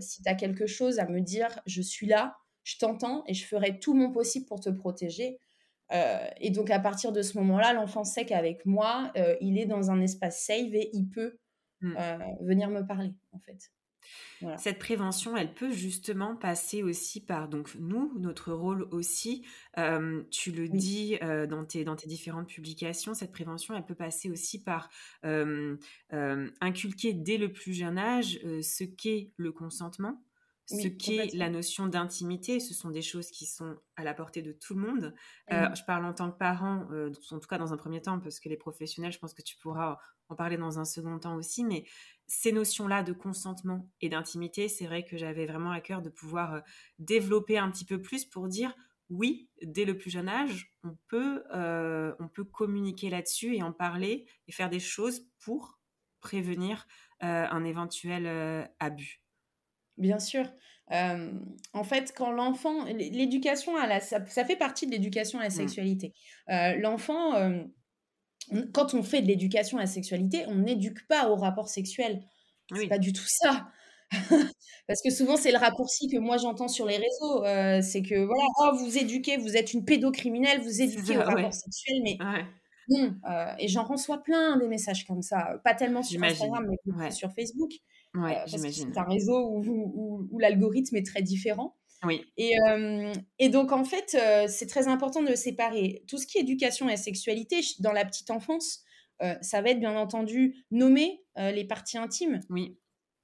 [0.00, 3.46] si tu as quelque chose à me dire, je suis là, je t'entends et je
[3.46, 5.38] ferai tout mon possible pour te protéger.
[5.92, 9.66] Euh, et donc, à partir de ce moment-là, l'enfant sait qu'avec moi, euh, il est
[9.66, 11.38] dans un espace safe et il peut
[11.80, 11.96] mmh.
[11.98, 13.70] euh, venir me parler, en fait.
[14.58, 19.46] Cette prévention, elle peut justement passer aussi par, donc nous, notre rôle aussi,
[20.30, 21.16] tu le dis
[21.48, 24.90] dans, tes, dans tes différentes publications, cette prévention, elle peut passer aussi par
[25.22, 30.22] inculquer dès le plus jeune âge ce qu'est le consentement,
[30.66, 34.52] ce qu'est la notion d'intimité, ce sont des choses qui sont à la portée de
[34.52, 35.14] tout le monde.
[35.52, 38.18] Euh, je parle en tant que parent, euh, en tout cas dans un premier temps,
[38.18, 39.98] parce que les professionnels, je pense que tu pourras
[40.30, 41.84] en parler dans un second temps aussi, mais
[42.26, 46.54] ces notions-là de consentement et d'intimité, c'est vrai que j'avais vraiment à cœur de pouvoir
[46.54, 46.60] euh,
[46.98, 48.74] développer un petit peu plus pour dire
[49.10, 54.26] oui, dès le plus jeune âge, on peut, on peut communiquer là-dessus et en parler
[54.48, 55.78] et faire des choses pour
[56.20, 56.86] prévenir
[57.20, 59.23] un éventuel abus.
[59.96, 60.44] Bien sûr.
[60.90, 65.52] en fait, quand l'enfant, l'éducation à la, ça, fait partie de l'éducation à la mmh.
[65.52, 66.14] sexualité.
[66.48, 67.32] l'enfant,
[68.72, 72.22] quand on fait de l'éducation à la sexualité, on n'éduque pas au rapport sexuel.
[72.74, 73.68] C'est pas du tout ça.
[74.86, 77.42] Parce que souvent, c'est le raccourci que moi j'entends sur les réseaux.
[77.82, 82.00] c'est que voilà, oh, vous éduquez, vous êtes une pédocriminelle, vous éduquez au rapport sexuel,
[82.02, 82.18] mais
[82.88, 83.14] non.
[83.58, 85.58] et j'en reçois plein des messages comme ça.
[85.64, 87.72] Pas tellement sur Instagram, mais sur Facebook.
[88.14, 88.90] Ouais, j'imagine.
[88.92, 91.76] C'est un réseau où, où, l'algorithme est très différent.
[92.04, 92.24] Oui.
[92.36, 92.54] Et,
[93.38, 94.16] et donc, en fait,
[94.48, 98.30] c'est très important de séparer tout ce qui est éducation et sexualité dans la petite
[98.30, 98.84] enfance.
[99.40, 102.40] ça va être bien entendu nommer les parties intimes.
[102.50, 102.76] Oui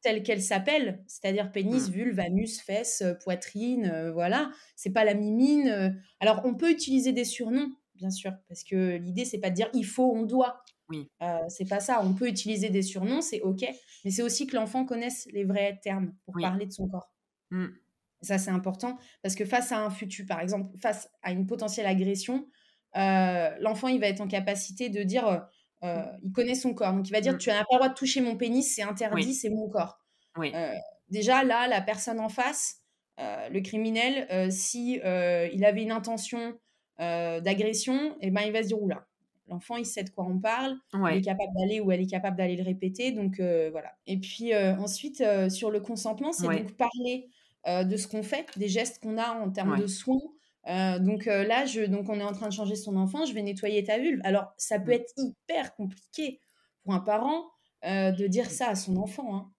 [0.03, 1.92] telles qu'elles s'appellent, c'est-à-dire pénis, mmh.
[1.92, 4.50] vulve, anus, fesses, poitrine, voilà.
[4.76, 6.00] C'est pas la mimine.
[6.20, 9.68] Alors, on peut utiliser des surnoms, bien sûr, parce que l'idée, c'est pas de dire
[9.74, 10.62] il faut, on doit.
[10.90, 11.09] Oui.
[11.22, 12.00] Euh, c'est pas ça.
[12.03, 13.64] On peut utiliser des surnoms, c'est OK.
[14.05, 17.12] Mais c'est aussi que l'enfant connaisse les vrais termes pour parler de son corps.
[17.50, 17.66] Mmh.
[18.22, 21.87] Ça, c'est important parce que face à un futur, par exemple, face à une potentielle
[21.87, 22.46] agression,
[22.96, 25.26] euh, l'enfant, il va être en capacité de dire,
[25.85, 26.18] euh, mmh.
[26.24, 26.92] il connaît son corps.
[26.92, 27.38] Donc, il va dire, mmh.
[27.38, 29.98] tu n'as pas le droit de toucher mon pénis, c'est interdit, c'est mon corps.
[31.09, 32.83] déjà, là, la personne en face,
[33.18, 36.59] le criminel, si il avait une intention
[36.98, 39.07] d'agression, et eh ben, il va se dire, oula,
[39.51, 42.37] L'enfant, il sait de quoi on parle, il est capable d'aller ou elle est capable
[42.37, 43.11] d'aller le répéter.
[43.11, 43.93] Donc euh, voilà.
[44.07, 47.29] Et puis euh, ensuite, euh, sur le consentement, c'est donc parler
[47.67, 50.23] de ce qu'on fait, des gestes qu'on a en termes de soins.
[51.01, 53.85] donc là, je, donc on est en train de changer son enfant, je vais nettoyer
[53.85, 54.21] ta vulve.
[54.25, 56.41] Alors ça peut être hyper compliqué
[56.83, 57.51] pour un parent
[57.85, 59.37] de dire ça à son enfant.
[59.37, 59.53] Hein.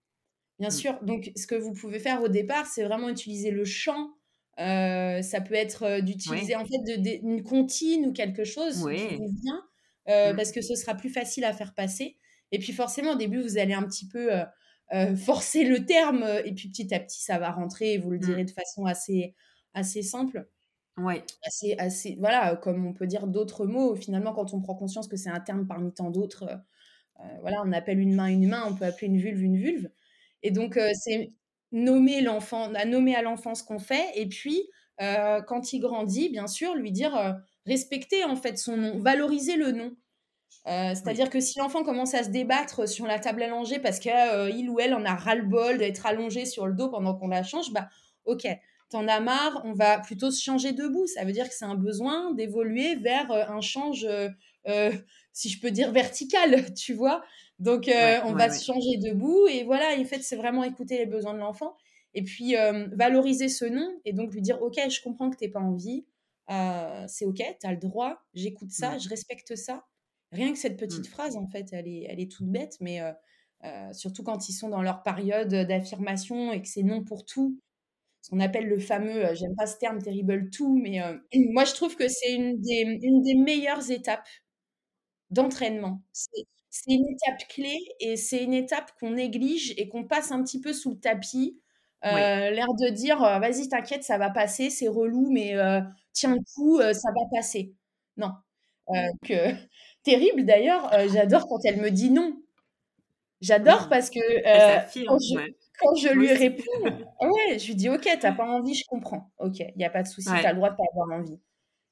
[0.57, 0.71] Bien mmh.
[0.71, 0.99] sûr.
[1.03, 4.13] Donc ce que vous pouvez faire au départ, c'est vraiment utiliser le chant.
[4.57, 9.63] ça peut être d'utiliser en fait de, une comptine ou quelque chose qui vous vient
[10.11, 10.35] euh, mmh.
[10.35, 12.17] parce que ce sera plus facile à faire passer.
[12.51, 14.43] Et puis forcément, au début, vous allez un petit peu euh,
[14.93, 18.17] euh, forcer le terme, et puis petit à petit, ça va rentrer, et vous le
[18.17, 18.21] mmh.
[18.21, 19.35] direz de façon assez,
[19.73, 20.47] assez simple.
[20.97, 21.23] Ouais.
[21.45, 25.15] Assez, assez, voilà, comme on peut dire d'autres mots, finalement, quand on prend conscience que
[25.15, 26.61] c'est un terme parmi tant d'autres,
[27.41, 29.89] voilà, on appelle une main une main, on peut appeler une vulve une vulve.
[30.41, 31.33] Et donc, c'est
[31.71, 34.63] nommer l'enfant, nommer à l'enfant ce qu'on fait, et puis,
[34.97, 39.95] quand il grandit, bien sûr, lui dire respecter en fait son nom, valoriser le nom.
[40.67, 44.11] Euh, c'est-à-dire que si l'enfant commence à se débattre sur la table allongée parce qu'il
[44.11, 47.71] euh, ou elle en a ras-le-bol d'être allongé sur le dos pendant qu'on la change,
[47.71, 47.89] bah
[48.25, 48.47] ok,
[48.89, 51.07] t'en as marre, on va plutôt se changer debout.
[51.07, 54.07] Ça veut dire que c'est un besoin d'évoluer vers euh, un change,
[55.33, 57.23] si je peux dire, vertical, tu vois.
[57.57, 57.89] Donc
[58.25, 61.39] on va se changer debout et voilà, en fait, c'est vraiment écouter les besoins de
[61.39, 61.75] l'enfant
[62.13, 62.55] et puis
[62.91, 66.05] valoriser ce nom et donc lui dire ok, je comprends que t'es pas envie,
[67.07, 69.85] c'est ok, tu as le droit, j'écoute ça, je respecte ça.
[70.31, 71.11] Rien que cette petite mmh.
[71.11, 73.01] phrase, en fait, elle est, elle est toute bête, mais
[73.91, 77.59] surtout quand ils sont dans leur période d'affirmation et que c'est non pour tout.
[78.21, 80.99] Ce qu'on appelle le fameux, j'aime pas ce terme terrible tout, mais
[81.51, 84.27] moi je trouve que c'est une des, une des meilleures étapes
[85.31, 86.01] d'entraînement.
[86.11, 90.61] C'est une étape clé et c'est une étape qu'on néglige et qu'on passe un petit
[90.61, 91.59] peu sous le tapis.
[92.03, 95.53] L'air de dire, vas-y, t'inquiète, ça va passer, c'est relou, mais
[96.13, 97.73] tiens le coup, ça va passer.
[98.17, 98.31] Non.
[99.23, 99.33] que,
[100.03, 102.35] terrible d'ailleurs, j'adore quand elle me dit non.
[103.41, 104.19] J'adore parce que
[105.81, 109.31] quand je, lui réponds, ouais, je lui dis ok, t'as pas envie, je comprends.
[109.39, 111.39] Ok, il n'y a pas de souci, tu as le droit de pas avoir envie.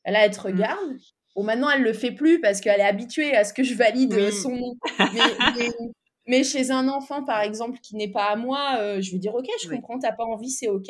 [0.06, 0.52] Là, elle te mmh.
[0.52, 0.98] regarde.
[1.36, 4.32] Bon, maintenant, elle le fait plus parce qu'elle est habituée à ce que je valide
[4.32, 4.76] son nom.
[6.28, 9.48] Mais, chez un enfant, par exemple, qui n'est pas à moi, je vais dire ok,
[9.64, 10.88] je comprends, t'as pas envie, c'est ok.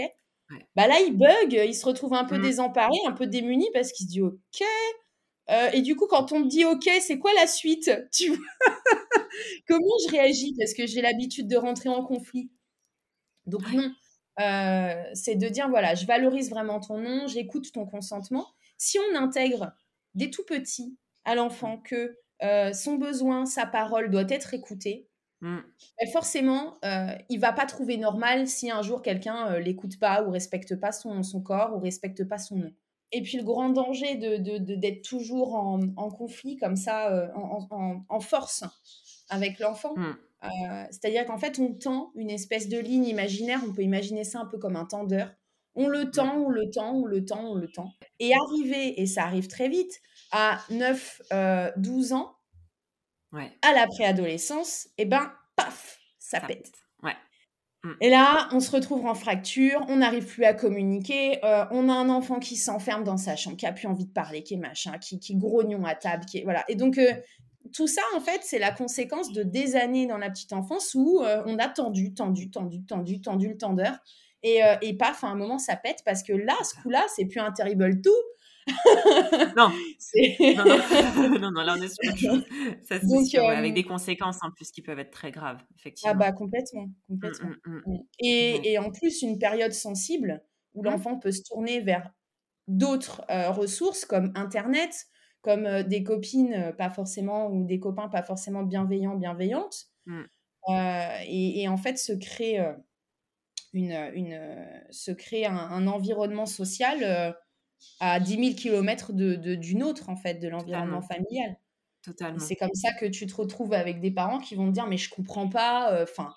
[0.75, 2.41] Bah là, il bug, il se retrouve un peu mmh.
[2.41, 4.63] désemparé, un peu démuni parce qu'il se dit OK.
[5.49, 7.91] Euh, et du coup, quand on me dit OK, c'est quoi la suite?
[8.11, 8.31] Tu
[9.67, 10.55] Comment je réagis?
[10.57, 12.51] Parce que j'ai l'habitude de rentrer en conflit.
[13.45, 13.91] Donc non,
[14.39, 18.47] euh, c'est de dire voilà, je valorise vraiment ton nom, j'écoute ton consentement.
[18.77, 19.73] Si on intègre
[20.13, 25.08] des tout petits à l'enfant que euh, son besoin, sa parole doit être écoutée,
[25.41, 25.59] Mmh.
[26.11, 30.31] forcément, euh, il va pas trouver normal si un jour quelqu'un euh, l'écoute pas ou
[30.31, 32.73] respecte pas son, son, corps ou respecte pas son nom.
[33.13, 37.29] Et puis le grand danger d'être de, de, toujours en, en, conflit comme ça, euh,
[37.35, 38.65] en, en, force
[39.29, 40.17] avec l'enfant, mmh.
[40.43, 44.41] euh, c'est-à-dire qu'en fait on tend une espèce de ligne imaginaire, on peut imaginer ça
[44.41, 45.31] un peu comme un tendeur.
[45.75, 47.93] On le tend, on le tend, on le tend, on le tend.
[48.19, 51.21] Et arriver, et ça arrive très vite, à 9,
[51.77, 52.13] 12
[53.33, 56.71] à la préadolescence, et eh ben, paf, ça pète.
[57.03, 57.15] Ouais.
[57.83, 57.91] Mmh.
[58.01, 61.93] Et là, on se retrouve en fracture, on n'arrive plus à communiquer, euh, on a
[61.93, 64.57] un enfant qui s'enferme dans sa chambre, qui a plus envie de parler, qui est
[64.57, 66.65] machin, qui, qui grognon à table, qui est, voilà.
[66.67, 67.13] Et donc, euh,
[67.73, 71.21] tout ça, en fait, c'est la conséquence de des années dans la petite enfance où
[71.21, 73.97] euh, on a tendu, tendu, tendu, tendu, tendu le tendeur.
[74.41, 77.41] Et, et paf, à un moment, ça pète parce que là, ce coup-là, c'est plus
[77.41, 78.09] un terrible tout,
[79.57, 79.69] non.
[81.39, 81.51] non.
[81.51, 82.13] non, là on est sur
[82.83, 86.11] Ça, c'est avec des conséquences en plus qui peuvent être très graves, ah effectivement.
[86.13, 87.49] Ah bah complètement, complètement.
[87.65, 87.97] Mmh, mmh, mmh.
[88.19, 90.43] Et, et, en plus, une période sensible
[90.73, 92.11] où l'enfant peut se tourner vers
[92.67, 95.07] d'autres ressources comme Internet,
[95.41, 99.87] comme des copines pas forcément ou des copains pas forcément bienveillants, bienveillantes.
[100.67, 102.59] Et, et, en fait, se crée,
[103.73, 107.35] une, une, se crée un, un environnement social
[107.99, 111.57] à 10 000 km d'une de, d'une autre, en fait, de l'environnement familial.
[112.01, 112.39] Totalement.
[112.39, 114.97] C'est comme ça que tu te retrouves avec des parents qui vont te dire Mais
[114.97, 116.33] je comprends pas, euh, enfin,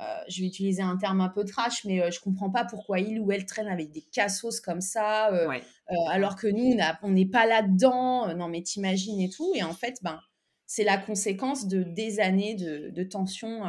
[0.00, 2.98] euh, je vais utiliser un terme un peu trash, mais euh, je comprends pas pourquoi
[2.98, 5.30] il ou elle traîne avec des cassos comme ça,
[6.10, 8.34] alors que nous, on n'est pas là-dedans.
[8.34, 9.52] non, mais t'imagines et tout.
[9.54, 10.20] Et en fait, ben,
[10.66, 13.62] c'est la conséquence de des années de, de tension,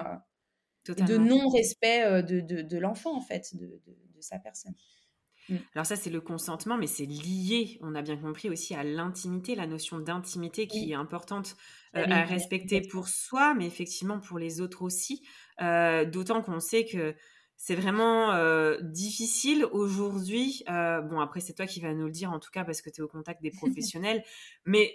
[0.87, 3.79] de non-respect de, de, de l'enfant, en fait, de,
[4.19, 4.73] sa personne.
[5.49, 5.55] Mmh.
[5.75, 9.55] Alors ça, c'est le consentement, mais c'est lié, on a bien compris, aussi à l'intimité,
[9.55, 11.55] la notion d'intimité qui est importante
[11.95, 15.23] euh, à respecter pour soi, mais effectivement pour les autres aussi.
[15.61, 17.15] Euh, d'autant qu'on sait que
[17.55, 20.63] c'est vraiment euh, difficile aujourd'hui.
[20.67, 23.01] bon, après, c'est toi qui vas nous le dire, en tout cas, parce que tu
[23.01, 23.51] es au contact des
[23.85, 24.23] professionnels.
[24.65, 24.93] mais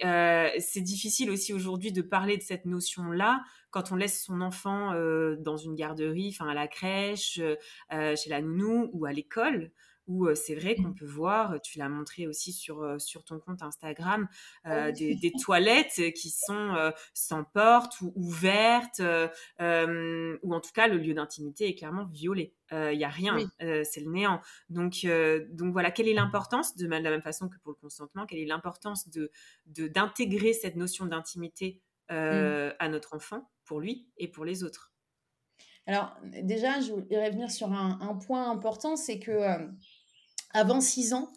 [0.60, 4.92] c'est difficile aussi aujourd'hui de parler de cette notion-là quand on laisse son enfant
[5.38, 7.40] dans une garderie, enfin à la crèche,
[7.90, 9.72] chez la nounou ou à l'école
[10.12, 10.94] où c'est vrai qu'on mmh.
[10.94, 14.28] peut voir, tu l'as montré aussi sur, sur ton compte Instagram,
[14.64, 21.14] ah des, toilettes qui sont sans porte ou ouvertes, ou en tout cas le lieu
[21.14, 22.54] d'intimité est clairement violé.
[22.70, 24.40] Il n'y a rien, c'est le néant.
[24.68, 25.06] Donc,
[25.50, 28.46] donc voilà, quelle est l'importance, de la même façon que pour le consentement, quelle est
[28.46, 29.30] l'importance de
[29.66, 32.14] d'intégrer cette notion d'intimité mmh.
[32.78, 34.92] à notre enfant, pour lui et pour les autres?
[35.86, 39.32] Alors déjà, je voudrais revenir sur un, un point important, c'est que
[40.54, 41.30] avant 6 ans,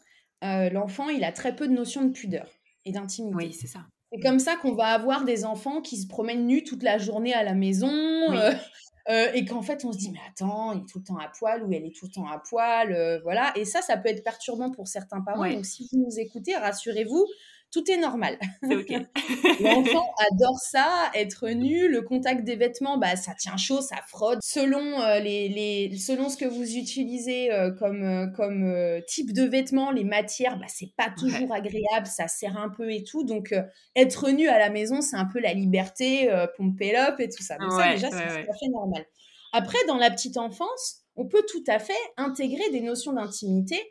[0.43, 2.47] euh, l'enfant, il a très peu de notions de pudeur
[2.85, 3.35] et d'intimité.
[3.35, 3.85] Oui, c'est ça.
[4.11, 7.33] C'est comme ça qu'on va avoir des enfants qui se promènent nus toute la journée
[7.33, 7.89] à la maison.
[7.91, 8.51] Euh,
[9.09, 11.27] euh, et qu'en fait, on se dit, mais attends, il est tout le temps à
[11.27, 13.21] poil ou elle est tout le temps à poil.
[13.23, 13.51] voilà.
[13.57, 15.49] Et ça, ça peut être perturbant pour certains parents.
[15.49, 17.25] Donc, si vous nous écoutez, rassurez-vous,
[17.71, 18.39] tout est normal.
[18.61, 24.39] L'enfant adore ça, être nu, le contact des vêtements, bah, ça tient chaud, ça frotte.
[24.41, 29.91] Selon, euh, les, selon ce que vous utilisez euh, comme, euh, comme type de vêtements,
[29.91, 33.23] les matières, bah, c'est pas toujours agréable, ça serre un peu et tout.
[33.23, 33.53] Donc,
[33.95, 37.57] être nu à la maison, c'est un peu la liberté, pomper up et tout ça.
[37.57, 39.05] Donc, ça, déjà, c'est tout à fait normal.
[39.51, 43.81] Après, dans la petite enfance, on peut tout à fait intégrer des notions d'intimité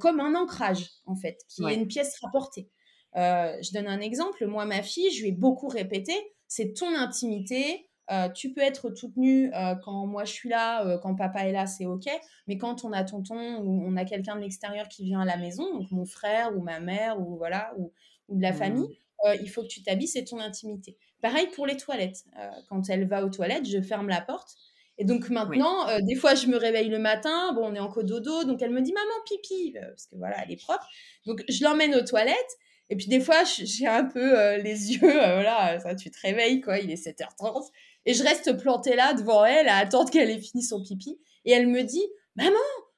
[0.00, 2.68] comme un ancrage, en fait, qui est une pièce rapportée.
[3.16, 4.46] Euh, je donne un exemple.
[4.46, 6.12] Moi, ma fille, je lui ai beaucoup répété,
[6.46, 7.86] c'est ton intimité.
[8.10, 11.52] Euh, tu peux être toute nue euh, quand moi je suis là, quand papa est
[11.52, 12.08] là, c'est ok.
[12.48, 15.36] Mais quand on a tonton ou on a quelqu'un de l'extérieur qui vient à la
[15.36, 17.92] maison, donc mon frère ou ma mère ou voilà ou,
[18.28, 18.56] de la mmh.
[18.56, 18.98] famille,
[19.40, 20.96] il faut que tu t'habilles, c'est ton intimité.
[21.20, 22.24] Pareil pour les toilettes.
[22.68, 24.56] quand elle va aux toilettes, je ferme la porte.
[24.98, 28.44] Et donc maintenant, des fois, je me réveille le matin, bon, on est en cododo,
[28.44, 30.86] donc elle me dit maman pipi, parce que voilà, elle est propre.
[31.26, 32.58] Donc je l'emmène aux toilettes
[32.90, 36.20] et puis des fois, j'ai un peu euh, les yeux, euh, voilà, ça, tu te
[36.20, 37.68] réveilles, quoi, il est 7h30.
[38.04, 41.18] Et je reste plantée là devant elle à attendre qu'elle ait fini son pipi.
[41.44, 42.56] Et elle me dit, maman,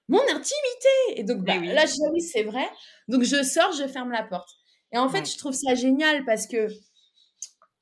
[0.09, 2.65] mon intimité Et donc bah, là, je dis, oui, c'est vrai.
[3.09, 4.51] Donc je sors, je ferme la porte.
[4.93, 6.69] Et en fait, je trouve ça génial parce que,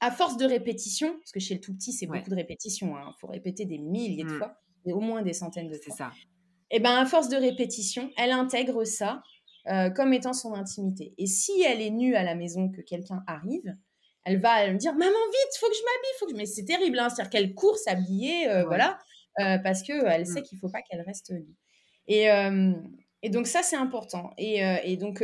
[0.01, 3.03] à force de répétition, parce que chez le tout petit, c'est beaucoup de répétition, il
[3.03, 4.39] hein, faut répéter des milliers de mmh.
[4.39, 4.55] fois,
[4.87, 5.85] et au moins des centaines de fois.
[5.89, 6.13] C'est ça.
[6.71, 9.23] Et bien, à force de répétition, elle intègre ça
[9.67, 11.13] euh, comme étant son intimité.
[11.19, 13.77] Et si elle est nue à la maison, que quelqu'un arrive,
[14.25, 16.19] elle va me dire Maman, vite, faut que je m'habille.
[16.19, 18.99] Faut que Mais c'est terrible, hein, c'est-à-dire qu'elle court s'habiller, euh, voilà,
[19.39, 20.25] euh, parce qu'elle mmh.
[20.25, 21.57] sait qu'il faut pas qu'elle reste nue.
[22.09, 22.27] Et,
[23.23, 24.33] et donc, ça, c'est important.
[24.37, 25.23] Et, et donc,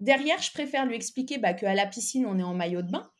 [0.00, 3.10] derrière, je préfère lui expliquer bah, qu'à la piscine, on est en maillot de bain.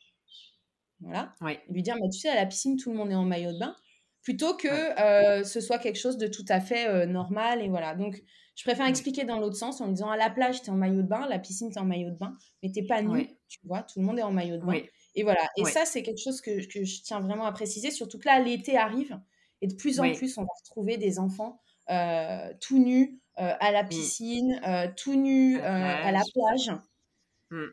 [0.99, 1.33] Voilà.
[1.69, 3.57] Lui dire, mais tu sais, à la piscine, tout le monde est en maillot de
[3.57, 3.75] bain.
[4.21, 7.63] Plutôt que ce soit quelque chose de tout à fait normal.
[7.63, 7.95] Et voilà.
[7.95, 8.21] Donc,
[8.55, 11.01] je préfère expliquer dans l'autre sens en disant à la plage, tu es en maillot
[11.01, 13.59] de bain, la piscine, tu es en maillot de bain, mais tu pas nu, tu
[13.63, 14.81] vois, tout le monde est en maillot de bain.
[15.15, 15.41] Et voilà.
[15.57, 18.39] Et ça, c'est quelque chose que, que, je tiens vraiment à préciser, surtout que là,
[18.39, 19.19] l'été arrive
[19.61, 23.71] et de plus en plus, on va retrouver des enfants euh, tout nus euh, à
[23.71, 23.89] la mmh.
[23.89, 26.71] piscine, euh, tout nus à la plage.
[27.49, 27.65] Mmh.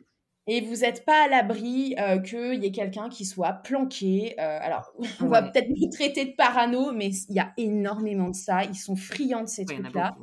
[0.47, 4.37] et vous n'êtes pas à l'abri qu'il y ait quelqu'un qui soit planqué.
[4.37, 8.63] alors, on va peut-être nous traiter de parano, mais il y a énormément de ça.
[8.65, 10.15] Ils sont friands de ces trucs-là.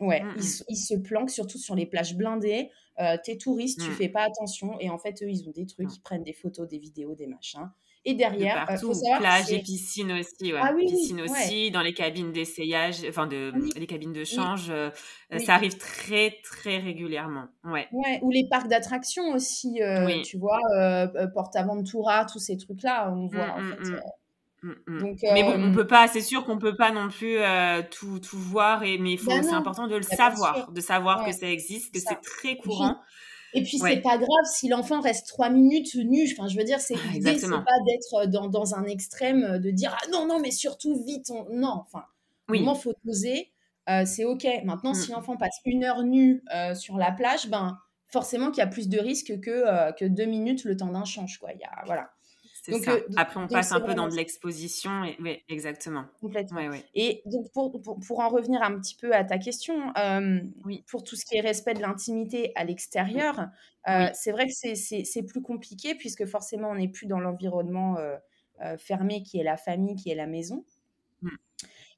[0.00, 0.64] Ouais, mmh, mmh.
[0.68, 2.70] ils, se planquent surtout sur les plages blindées.
[3.24, 3.94] T'es touriste, tu mmh.
[3.94, 4.78] fais pas attention.
[4.78, 7.26] Et en fait, eux, ils ont des trucs, ils prennent des photos, des vidéos, des
[7.26, 7.70] machins.
[8.06, 10.60] Et derrière, il faut savoir plage et piscine aussi, ouais.
[10.62, 14.72] Ah piscine aussi, dans les cabines d'essayage, enfin de les cabines de change,
[15.38, 17.88] ça arrive très très régulièrement, ouais.
[17.92, 19.80] Ouais, ou les parcs d'attractions aussi,
[20.24, 20.60] tu vois,
[21.34, 23.92] Porte Aventura, tous ces trucs là, on voit en fait.
[24.62, 27.38] Donc, mais bon, on peut pas, c'est sûr qu'on peut pas non plus
[27.90, 31.32] tout, tout, voir, et, mais bah c'est important de le bah, savoir, de savoir que
[31.32, 32.96] ça existe, que c'est très courant.
[33.52, 36.28] Et puis, c'est pas grave si l'enfant reste trois minutes nu.
[36.32, 39.42] Enfin, je veux dire, c'est ah, l'idée, c'est pas d'être euh, dans, dans, un extrême,
[39.42, 41.30] euh, de dire ah non, non, mais surtout vite.
[41.50, 42.04] Non, enfin,
[42.48, 42.64] oui.
[42.64, 43.50] il faut poser.
[43.88, 44.46] Euh, c'est OK.
[44.64, 45.14] Maintenant, si mm.
[45.14, 46.44] l'enfant passe une heure nu
[46.74, 50.64] sur la plage, ben, forcément qu'il y a plus de risques que, que deux minutes
[50.64, 51.38] le temps d'un change.
[51.38, 51.52] Quoi.
[51.52, 52.10] Il y a, voilà.
[52.68, 52.96] Donc, ça.
[53.16, 55.04] Après, on passe un peu dans de l'exposition.
[55.04, 55.16] Et...
[55.20, 56.04] Oui, exactement.
[56.20, 56.60] Complètement.
[56.94, 59.92] Et donc, pour, pour, pour, en revenir un petit peu à ta question,
[60.64, 60.84] oui.
[60.88, 63.48] pour tout ce qui est respect de l'intimité à l'extérieur,
[64.12, 67.96] c'est vrai que c'est plus compliqué puisque forcément, on n'est plus dans l'environnement
[68.78, 70.64] fermé qui est la famille, qui est la maison.
[71.22, 71.28] Mmh.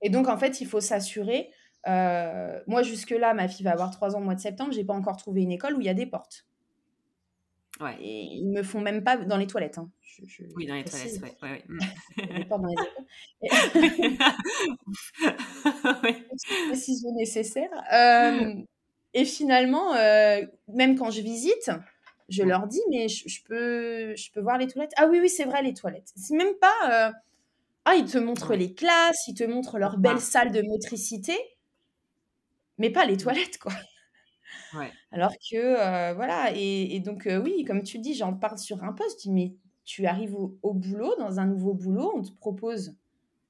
[0.02, 1.50] Et donc, en fait, il faut s'assurer.
[1.86, 4.72] moi, jusque-là, ma fille va avoir 3 ans au mois de septembre.
[4.72, 6.46] J'ai pas encore trouvé une école où il y a des portes.
[7.82, 7.96] Ouais.
[8.00, 9.78] Et ils me font même pas dans les toilettes.
[9.78, 9.90] Hein.
[10.54, 11.36] oui, dans les toilettes, ouais.
[11.42, 12.44] ouais, ouais.
[12.48, 12.76] pas dans les
[16.04, 16.24] oui.
[16.68, 17.70] Précision nécessaire.
[17.92, 18.54] Euh,
[19.14, 21.70] et finalement, euh, même quand je visite,
[22.28, 24.92] je leur dis, mais je, peux, je peux voir les toilettes.
[24.96, 26.12] Ah oui, oui, c'est vrai, les toilettes.
[26.16, 27.08] C'est même pas.
[27.08, 27.12] Euh,
[27.84, 31.36] ah, ils te montrent les classes, ils te montrent leur belle salle de motricité,
[32.78, 33.72] mais pas les toilettes, quoi.
[35.10, 38.92] Alors que, euh, voilà, et, donc, euh, oui, comme tu dis, j'en parle sur un
[38.92, 39.54] poste, mais
[39.84, 42.96] tu arrives au, boulot, dans un nouveau boulot, on te propose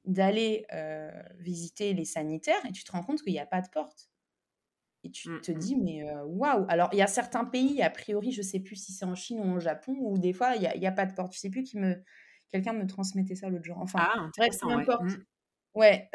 [0.05, 3.69] d'aller euh, visiter les sanitaires et tu te rends compte qu'il n'y a pas de
[3.69, 4.09] porte.
[5.05, 6.65] Et tu mmh, te dis, mais waouh!
[6.69, 9.17] Alors, il y a certains pays, a priori, je ne sais plus si c'est en
[9.17, 11.33] Chine ou au Japon, où des fois, il n'y a, y a, pas de porte.
[11.33, 12.03] Je ne sais plus qui me.
[12.51, 13.79] Quelqu'un me transmettait ça l'autre jour.
[13.79, 15.03] Enfin, ah, bref, peu importe.
[15.03, 15.25] Mmh.
[15.75, 16.09] Ouais,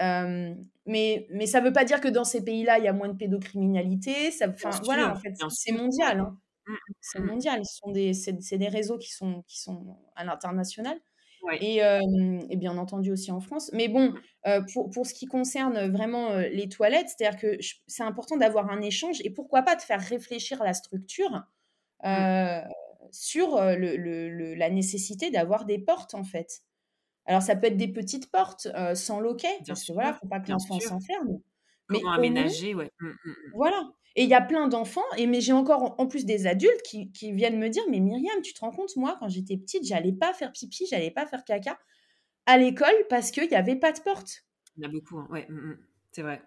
[0.85, 3.09] mais, mais ça ne veut pas dire que dans ces pays-là, il y a moins
[3.09, 4.31] de pédocriminalité.
[4.31, 4.47] Ça,
[4.83, 6.19] voilà, en fait, c'est mondial.
[6.19, 6.37] Hein.
[6.67, 7.25] Mmh, mmh, c'est mmh.
[7.25, 7.65] mondial.
[7.65, 10.97] Ce sont des, c'est, des réseaux qui sont, qui sont à l'international.
[11.61, 13.69] Et, et, bien entendu aussi en France.
[13.73, 14.13] Mais bon,
[14.73, 19.21] pour, pour ce qui concerne vraiment les toilettes, c'est-à-dire que c'est important d'avoir un échange
[19.23, 21.45] et pourquoi pas de faire réfléchir la structure
[23.11, 26.63] sur le, le, la nécessité d'avoir des portes, en fait.
[27.27, 30.39] Alors, ça peut être des petites portes euh, sans loquet, parce que voilà, faut pas
[30.39, 31.39] que l'enfant s'enferme.
[31.89, 32.91] Mais aménager, ouais.
[32.99, 33.33] Mmh, mmh, mmh.
[33.53, 33.91] Voilà.
[34.15, 37.11] Et il y a plein d'enfants, et mais j'ai encore en plus des adultes qui,
[37.11, 40.11] qui, viennent me dire, mais Myriam, tu te rends compte, moi, quand j'étais petite, j'allais
[40.11, 41.77] pas faire pipi, j'allais pas faire caca
[42.47, 44.43] à l'école parce qu'il n'y avait pas de porte.
[44.75, 45.27] Il y en a beaucoup, hein.
[45.29, 45.47] ouais,
[46.11, 46.41] c'est vrai.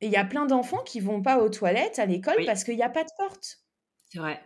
[0.00, 2.76] Et il y a plein d'enfants qui vont pas aux toilettes à l'école parce qu'il
[2.76, 3.58] n'y a pas de porte.
[4.06, 4.40] C'est vrai.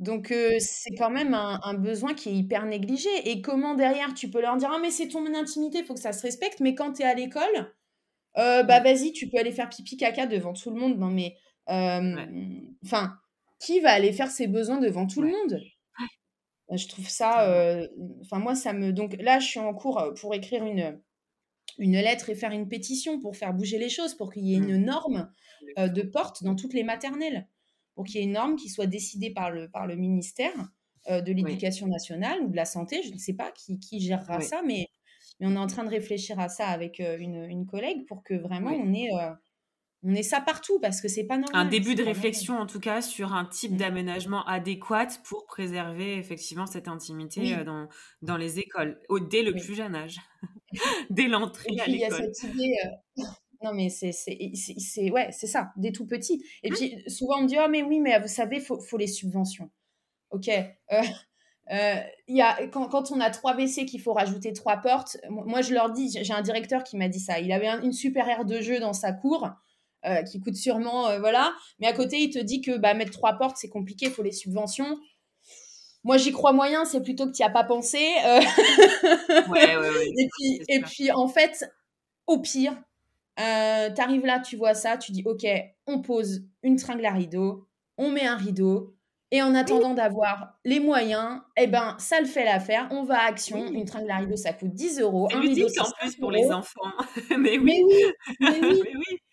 [0.00, 3.10] Donc, c'est quand même un, besoin qui est hyper négligé.
[3.26, 6.00] Et comment derrière, tu peux leur dire Ah, mais c'est ton intimité, il faut que
[6.00, 6.60] ça se respecte.
[6.60, 7.74] Mais quand tu es à l'école,
[8.34, 8.82] bah mmh.
[8.82, 10.98] vas-y, tu peux aller faire pipi caca devant tout le monde.
[10.98, 11.36] Non, mais.
[12.82, 13.14] Enfin,
[13.60, 15.60] qui va aller faire ses besoins devant tout le monde?
[16.70, 17.86] Bah, Je trouve ça.
[18.22, 18.94] Enfin, moi, ça me.
[18.94, 20.98] Donc là, je suis en cours pour écrire une,
[21.76, 24.58] une lettre et faire une pétition pour faire bouger les choses, pour qu'il y ait
[24.58, 24.84] une mmh.
[24.84, 25.30] norme
[25.76, 27.46] de porte dans toutes les maternelles
[28.00, 30.54] pour qu'il y ait une norme qui soit décidée par le, par le ministère
[31.10, 33.02] euh, de l'Éducation nationale ou de la santé.
[33.02, 34.88] Je ne sais pas qui, qui gérera ça, mais,
[35.38, 38.22] mais on est en train de réfléchir à ça avec euh, une, une, collègue pour
[38.22, 39.34] que vraiment on ait, euh,
[40.02, 41.66] on ait ça partout parce que c'est pas normal.
[41.66, 43.76] Un début de réflexion en tout cas sur un type mmh.
[43.76, 47.86] d'aménagement adéquat pour préserver effectivement cette intimité dans,
[48.22, 50.16] dans les écoles, au, dès le plus jeune âge,
[51.10, 51.94] dès l'entrée à l'école.
[51.94, 52.76] Il y a cette idée
[53.62, 56.42] non, mais c'est, c'est, ouais, c'est ça, des tout petits.
[56.62, 56.74] Et mmh.
[56.74, 59.06] puis, souvent, on me dit, oh, mais oui, mais vous savez, il faut, faut, les
[59.06, 59.70] subventions.
[60.30, 60.48] OK.
[60.48, 61.02] Euh,
[61.70, 61.94] euh,
[62.26, 65.74] y a, quand, quand, on a trois WC qu'il faut rajouter trois portes, moi, je
[65.74, 67.38] leur dis, j'ai un directeur qui m'a dit ça.
[67.38, 69.50] Il avait une super aire de jeu dans sa cour.
[70.06, 71.52] Euh, qui coûte sûrement, voilà.
[71.78, 74.22] Mais à côté, il te dit que bah, mettre trois portes, c'est compliqué, il faut
[74.22, 74.98] les subventions.
[76.04, 77.98] Moi, j'y crois moyen, c'est plutôt que tu n'y as pas pensé.
[77.98, 80.06] ouais, ouais, ouais.
[80.18, 81.70] Et, puis, et puis, en fait,
[82.26, 82.74] au pire,
[83.38, 85.46] euh, T'arrives là, tu vois ça, tu dis ok,
[85.86, 88.96] on pose une tringle à rideau, on met un rideau,
[89.30, 92.88] Et en attendant d'avoir les moyens, eh ben, ça le fait l'affaire.
[92.90, 93.64] On va à Action.
[93.68, 95.28] Une tringle à rideau, ça coûte 10 euros.
[95.32, 96.90] Un rideau, c'est en plus pour les enfants.
[97.38, 97.84] mais oui.
[98.40, 98.82] Mais oui.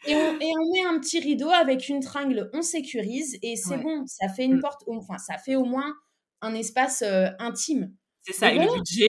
[0.06, 3.78] Et, on, et, on, met un petit rideau avec une tringle, on sécurise et c'est
[3.78, 4.06] bon.
[4.06, 4.62] Ça fait une mm.
[4.62, 5.96] porte, enfin, ça fait au moins
[6.42, 7.94] un espace euh, intime.
[8.22, 8.52] C'est ça.
[8.52, 9.08] Et, le budget,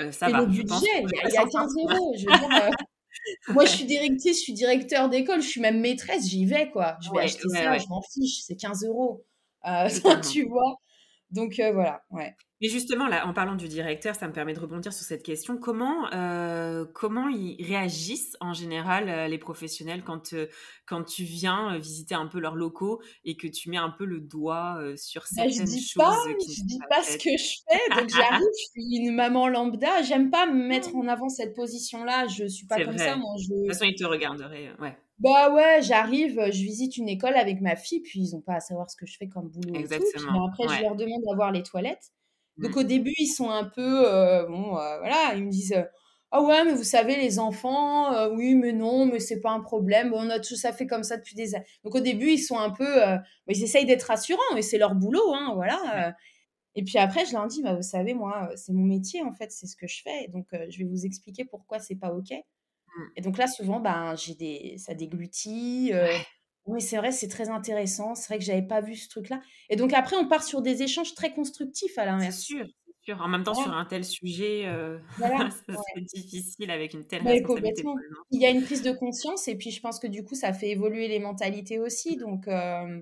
[0.00, 0.40] euh, ça et va.
[0.40, 2.14] Le budget, il y, a 15 euros.
[2.16, 2.70] Je veux dire, euh,
[3.48, 6.96] moi, je suis directrice, je suis directeur d'école, je suis même maîtresse, j'y vais, quoi.
[7.00, 9.24] Je vais acheter ça, je m'en fiche, c'est 15 euros.
[9.66, 9.88] Euh,
[10.32, 10.76] tu vois?
[11.30, 12.34] Donc euh, voilà, ouais.
[12.60, 15.56] Mais justement, là, en parlant du directeur, ça me permet de rebondir sur cette question.
[15.56, 20.34] Comment, euh, comment ils réagissent en général les professionnels quand,
[20.86, 24.20] quand tu viens visiter un peu leurs locaux et que tu mets un peu le
[24.20, 28.00] doigt sur bah, certaines je dis choses pas, Je dis pas ce que je fais,
[28.00, 30.02] donc j'arrive, je suis une maman lambda.
[30.02, 32.26] J'aime pas me mettre en avant cette position-là.
[32.26, 33.34] Je suis pas comme ça, moi.
[33.40, 33.48] Je...
[33.48, 34.96] De toute façon, ils te regarderaient, ouais.
[35.20, 38.60] Bah ouais, j'arrive, je visite une école avec ma fille, puis ils ont pas à
[38.60, 39.74] savoir ce que je fais comme boulot.
[39.74, 40.46] Exactement.
[40.46, 42.12] après, je leur demande d'avoir les toilettes.
[42.58, 42.78] Donc mmh.
[42.78, 45.74] au début, ils sont un peu, euh, bon, euh, voilà, ils me disent,
[46.30, 49.60] ah ouais, mais vous savez, les enfants, euh, oui, mais non, mais c'est pas un
[49.60, 50.12] problème.
[50.14, 51.64] On a tout ça fait comme ça depuis des années.
[51.84, 53.00] Donc au début, ils sont un peu,
[53.48, 56.14] ils essayent d'être rassurants, et c'est leur boulot, hein, voilà.
[56.74, 59.50] Et puis après, je leur dis, bah, vous savez, moi, c'est mon métier, en fait,
[59.50, 60.28] c'est ce que je fais.
[60.28, 62.30] Donc je vais vous expliquer pourquoi c'est pas OK.
[62.30, 63.02] Mmh.
[63.16, 65.90] Et donc là, souvent, ben, j'ai des, ça déglutit.
[65.92, 66.12] Euh,
[66.68, 68.14] oui, c'est vrai, c'est très intéressant.
[68.14, 69.40] C'est vrai que j'avais pas vu ce truc-là.
[69.70, 72.36] Et donc après, on part sur des échanges très constructifs à l'inverse.
[72.36, 72.66] C'est sûr,
[73.02, 73.20] sûr.
[73.22, 77.82] En même temps, sur un tel sujet, euh, c'est difficile avec une telle responsabilité.
[78.30, 80.52] Il y a une prise de conscience et puis je pense que du coup, ça
[80.52, 82.16] fait évoluer les mentalités aussi.
[82.18, 83.00] Donc, euh,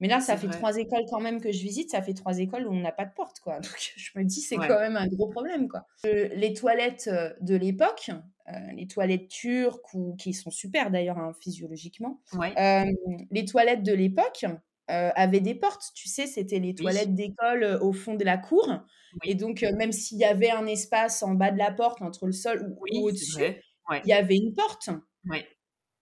[0.00, 1.90] mais là, ça fait trois écoles quand même que je visite.
[1.90, 3.60] Ça fait trois écoles où on n'a pas de porte, quoi.
[3.60, 5.86] Donc je me dis, c'est quand même un gros problème, quoi.
[6.02, 7.08] les toilettes
[7.40, 8.10] de l'époque,
[8.48, 12.20] euh, les toilettes turques, ou, qui sont super d'ailleurs hein, physiologiquement.
[12.34, 12.84] Euh,
[13.30, 14.44] les toilettes de l'époque
[14.90, 18.70] euh, avaient des portes, tu sais, c'était les toilettes d'école au fond de la cour.
[19.24, 22.32] Et donc, même s'il y avait un espace en bas de la porte, entre le
[22.32, 23.62] sol ou, au-dessus,
[24.04, 24.90] il y avait une porte.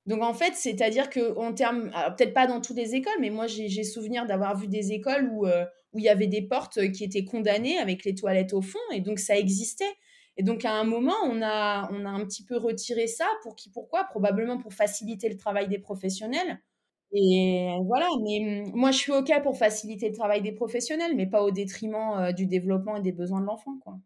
[0.06, 3.46] Donc en fait, c'est-à-dire que en termes, peut-être pas dans toutes les écoles, mais moi
[3.46, 5.46] j'ai souvenir d'avoir vu des écoles où
[5.92, 9.00] où il y avait des portes qui étaient condamnées avec les toilettes au fond, et
[9.00, 9.94] donc ça existait.
[10.36, 13.26] Et donc, à un moment, on a, on a un petit peu retiré ça.
[13.42, 14.04] Pour qui, pourquoi?
[14.04, 16.60] Probablement pour faciliter le travail des professionnels.
[17.14, 21.42] Et voilà, mais moi, je suis OK pour faciliter le travail des professionnels, mais pas
[21.42, 23.98] au détriment euh, du développement et des besoins de l'enfant, quoi.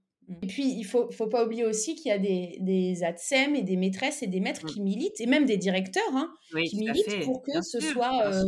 [0.43, 3.63] Et puis, il faut, faut pas oublier aussi qu'il y a des, des ATSEM et
[3.63, 4.69] des maîtresses et des maîtres mmh.
[4.69, 6.33] qui militent, et même des directeurs hein,
[6.69, 8.27] qui militent pour que ce soit...
[8.27, 8.43] Euh,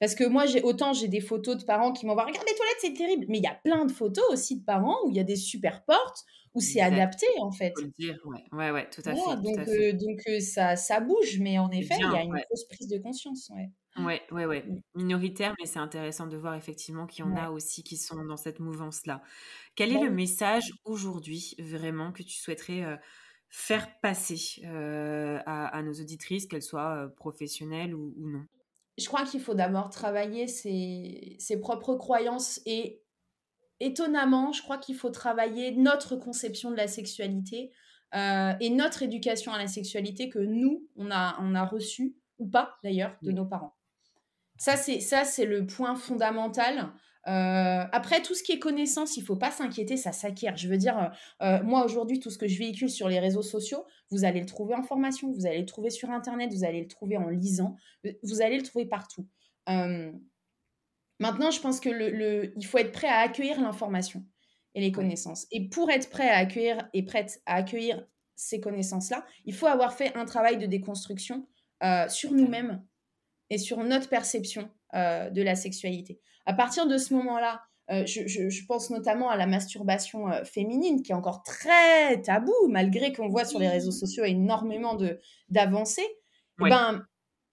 [0.00, 2.76] parce que moi, j'ai autant j'ai des photos de parents qui m'envoient Regarde les toilettes,
[2.80, 3.26] c'est terrible.
[3.28, 5.36] Mais il y a plein de photos aussi de parents où il y a des
[5.36, 6.24] super portes,
[6.54, 7.74] où c'est adapté en fait.
[7.76, 9.36] Faut le dire, ouais, ouais, ouais tout à fait.
[9.36, 9.92] Donc, tout à fait.
[9.92, 13.50] donc ça, ça bouge, mais en effet, il y a une grosse prise de conscience.
[13.54, 13.70] Ouais.
[13.98, 14.62] Ouais, ouais, ouais.
[14.62, 14.80] Mmh.
[14.94, 18.38] Minoritaire, mais c'est intéressant de voir effectivement qu'il y en a aussi qui sont dans
[18.38, 19.20] cette mouvance-là.
[19.74, 22.98] Quel est le message aujourd'hui vraiment que tu souhaiterais
[23.50, 28.46] faire passer à, nos auditrices, qu'elles soient professionnelles ou, ou non?
[28.98, 33.02] Je crois qu'il faut d'abord travailler ses, ses propres croyances et
[33.80, 37.72] étonnamment, je crois qu'il faut travailler notre conception de la sexualité
[38.14, 42.46] euh, et notre éducation à la sexualité que nous, on a, on a reçu, ou
[42.46, 43.74] pas d'ailleurs, de nos parents.
[44.58, 46.92] Ça, c'est, ça, c'est le point fondamental.
[47.30, 50.56] Euh, après, tout ce qui est connaissance, il faut pas s'inquiéter, ça s'acquiert.
[50.56, 51.12] Je veux dire,
[51.42, 54.46] euh, moi aujourd'hui, tout ce que je véhicule sur les réseaux sociaux, vous allez le
[54.46, 57.76] trouver en formation, vous allez le trouver sur Internet, vous allez le trouver en lisant,
[58.22, 59.26] vous allez le trouver partout.
[61.20, 64.24] Maintenant, je pense que le, il faut être prêt à accueillir l'information
[64.74, 65.46] et les connaissances.
[65.50, 68.04] Et pour être prêt à accueillir et prête à accueillir
[68.36, 71.46] ces connaissances-là, il faut avoir fait un travail de déconstruction
[71.82, 72.82] euh, sur nous-mêmes
[73.50, 76.20] et sur notre perception euh, de la sexualité.
[76.46, 81.14] À partir de ce moment-là, euh, je, pense notamment à la masturbation féminine qui est
[81.14, 84.96] encore très tabou, malgré qu'on voit sur les réseaux sociaux énormément
[85.48, 86.06] d'avancées.
[86.64, 87.04] Eh ben,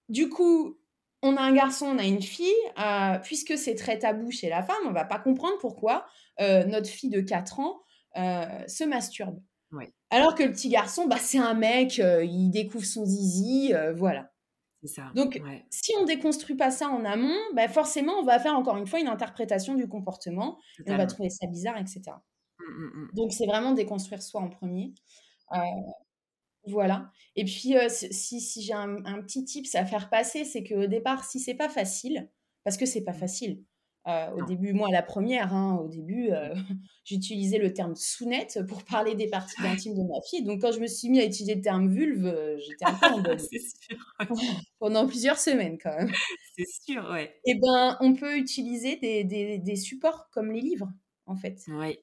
[0.08, 0.78] du coup,
[1.22, 4.62] on a un garçon, on a une fille, euh, puisque c'est très tabou chez la
[4.62, 6.06] femme, on va pas comprendre pourquoi
[6.40, 7.80] euh, notre fille de 4 ans
[8.16, 9.40] euh, se masturbe.
[10.10, 14.30] Alors que le petit garçon, bah, c'est un mec, il découvre son zizi, voilà.
[14.84, 18.76] Ça, Donc, si on déconstruit pas ça en amont, bah, forcément, on va faire encore
[18.76, 22.02] une fois une interprétation du comportement, et on va trouver ça bizarre, etc.
[22.60, 23.08] Mmh, mmh, mmh.
[23.14, 24.94] Donc, c'est vraiment déconstruire soi en premier.
[26.66, 27.10] Voilà.
[27.34, 31.24] Et puis, euh, si, si j'ai un, petit tips à faire passer, c'est qu'au départ,
[31.24, 32.30] si c'est pas facile,
[32.64, 33.64] parce que c'est pas facile.
[34.08, 36.54] Euh, au début, moi, la première, hein, au début, euh,
[37.04, 40.44] j'utilisais le terme sounette pour parler des parties intimes de ma fille.
[40.44, 43.20] Donc, quand je me suis mis à utiliser le terme vulve, j'étais un peu en
[43.20, 43.38] bonne.
[44.78, 46.10] Pendant plusieurs semaines, quand même.
[46.56, 47.38] c'est sûr, ouais.
[47.44, 50.88] Eh ben, on peut utiliser des, des, des supports comme les livres,
[51.26, 51.58] en fait.
[51.68, 51.98] Oui.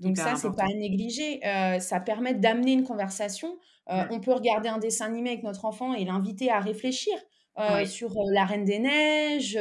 [0.00, 1.46] Donc ça, c'est pas à négliger.
[1.46, 3.58] Euh, ça permet d'amener une conversation.
[3.90, 7.12] Euh, on peut regarder un dessin animé avec notre enfant et l'inviter à réfléchir
[7.58, 9.58] euh, sur la Reine des Neiges.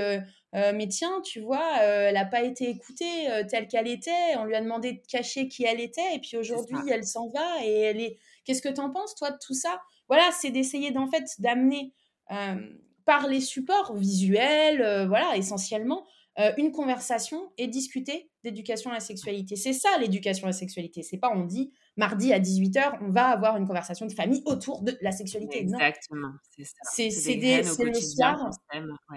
[0.53, 4.35] Mais tiens, tu vois, elle n'a pas été écoutée telle qu'elle était.
[4.37, 6.15] On lui a demandé de cacher qui elle était.
[6.15, 8.17] Et puis aujourd'hui, elle s'en va et elle est.
[8.45, 9.79] Qu'est-ce que tu en penses, toi, de tout ça?
[10.07, 11.93] Voilà, c'est d'essayer d'en fait d'amener
[13.05, 16.05] par les supports visuels, voilà, essentiellement,
[16.39, 19.57] euh, une conversation et discuter d'éducation à la sexualité.
[19.57, 21.03] C'est ça l'éducation à la sexualité.
[21.03, 24.81] C'est pas on dit mardi à 18h, on va avoir une conversation de famille autour
[24.81, 25.59] de la sexualité.
[25.59, 27.09] Exactement, c'est ça.
[27.11, 27.35] C'est
[27.83, 28.49] le soir.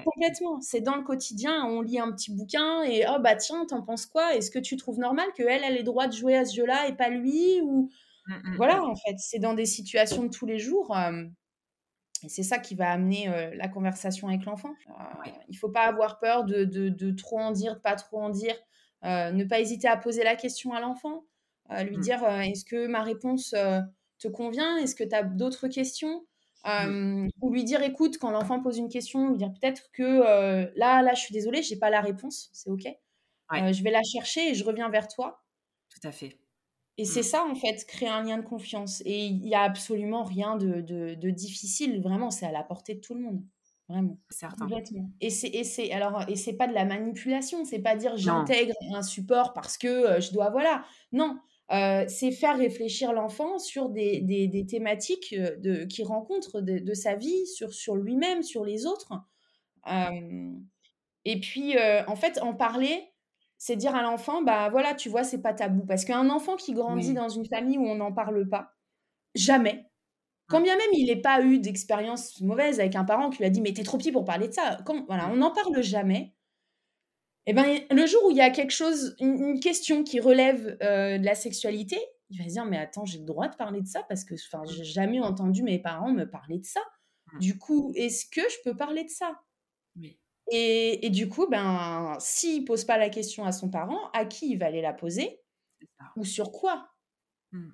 [0.04, 0.60] Complètement.
[0.60, 1.64] C'est dans le quotidien.
[1.66, 4.34] On lit un petit bouquin et oh bah tiens, t'en penses quoi?
[4.34, 6.88] Est-ce que tu trouves normal que elle, elle ait droit de jouer à ce jeu-là
[6.88, 7.88] et pas lui ou
[8.26, 8.84] mmh, mmh, voilà mmh.
[8.84, 10.96] en fait, c'est dans des situations de tous les jours.
[10.96, 11.22] Euh,
[12.24, 14.74] et c'est ça qui va amener euh, la conversation avec l'enfant.
[14.88, 18.20] Euh, il ne faut pas avoir peur de, de, trop en dire, de pas trop
[18.20, 18.54] en dire.
[19.04, 21.24] Euh, ne pas hésiter à poser la question à l'enfant,
[21.70, 22.00] lui mmh.
[22.00, 23.54] dire est-ce que ma réponse
[24.18, 24.76] te convient?
[24.76, 26.24] Est-ce que tu as d'autres questions?
[26.64, 27.28] Mmh.
[27.40, 30.20] Ou lui dire écoute, quand l'enfant pose une question, lui dire peut-être que
[30.76, 32.84] là, là, je suis désolée, j'ai pas la réponse, c'est ok.
[33.50, 35.42] je vais la chercher et je reviens vers toi.
[35.88, 36.38] Tout à fait.
[36.98, 37.24] Et c'est mmh.
[37.24, 39.02] ça, en fait, créer un lien de confiance.
[39.06, 42.02] Et il n'y a absolument rien de, de, difficile.
[42.02, 43.42] Vraiment, c'est à la portée de tout le monde.
[43.88, 44.18] Vraiment.
[44.30, 44.66] Certain.
[44.66, 45.10] Complètement.
[45.20, 47.64] Et c'est, alors, et c'est pas de la manipulation.
[47.64, 50.84] C'est pas dire j'intègre un support parce que euh, je dois, voilà.
[51.12, 51.38] Non.
[51.70, 56.78] Euh, c'est faire réfléchir l'enfant sur des, des, des thématiques euh, de, qu'il rencontre de,
[56.78, 59.12] de, sa vie, sur, sur lui-même, sur les autres.
[61.24, 61.74] et puis,
[62.06, 63.11] en fait, en parler
[63.64, 65.86] c'est dire à l'enfant, bah voilà, tu vois, c'est pas tabou.
[65.86, 68.74] Parce qu'un enfant qui grandit dans une famille où on n'en parle pas,
[69.36, 69.86] jamais,
[70.48, 73.50] quand bien même il n'ait pas eu d'expérience mauvaise avec un parent qui lui a
[73.50, 76.34] dit, mais t'es trop petit pour parler de ça, quand, voilà, on n'en parle jamais.
[77.46, 80.76] Et eh ben, le jour où il y a quelque chose, une, question qui relève
[80.82, 82.00] euh, de la sexualité,
[82.30, 84.34] il va se dire, mais attends, j'ai le droit de parler de ça parce que
[84.66, 86.80] j'ai jamais entendu mes parents me parler de ça.
[87.38, 89.40] Du coup, est-ce que je peux parler de ça?
[89.94, 90.18] Oui.
[90.54, 94.58] Et, du coup, ben, s'il pose pas la question à son parent, à qui il
[94.58, 95.40] va aller la poser
[96.16, 96.90] Ou sur quoi?
[97.52, 97.70] Mmh.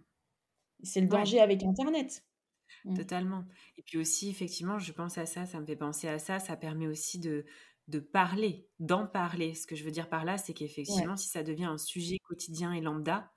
[0.85, 2.24] C'est le danger avec Internet.
[2.85, 2.97] Mmh.
[2.97, 3.45] Totalement.
[3.79, 6.57] Et puis aussi, effectivement, je pense à ça, ça me fait penser à ça, ça
[6.57, 7.45] permet aussi de,
[7.89, 9.55] de parler, d'en parler.
[9.55, 12.72] Ce que je veux dire par là, c'est qu'effectivement, si ça devient un sujet quotidien
[12.72, 13.33] et lambda,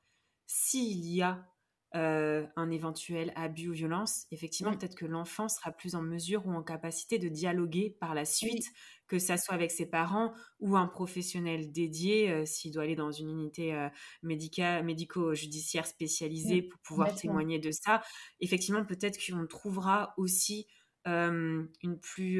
[0.46, 1.48] s'il y a
[1.94, 4.78] euh, un éventuel abus ou violence, effectivement, mmh.
[4.78, 8.66] peut-être que l'enfant sera plus en mesure ou en capacité de dialoguer par la suite,
[9.08, 13.12] que ça soit avec ses parents ou un professionnel dédié, euh, s'il doit aller dans
[13.12, 13.90] une unité euh,
[14.24, 18.02] médico-judiciaire spécialisée pour pouvoir témoigner de ça.
[18.40, 20.68] Effectivement, peut-être qu'on trouvera aussi
[21.06, 22.40] une, plus,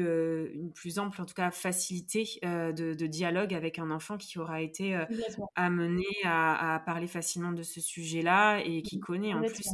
[0.54, 4.98] une plus ample, en tout cas facilité de, dialogue avec un enfant qui aura été
[5.54, 9.68] amené à, parler facilement de ce sujet-là et qui mmh, connaît en plus.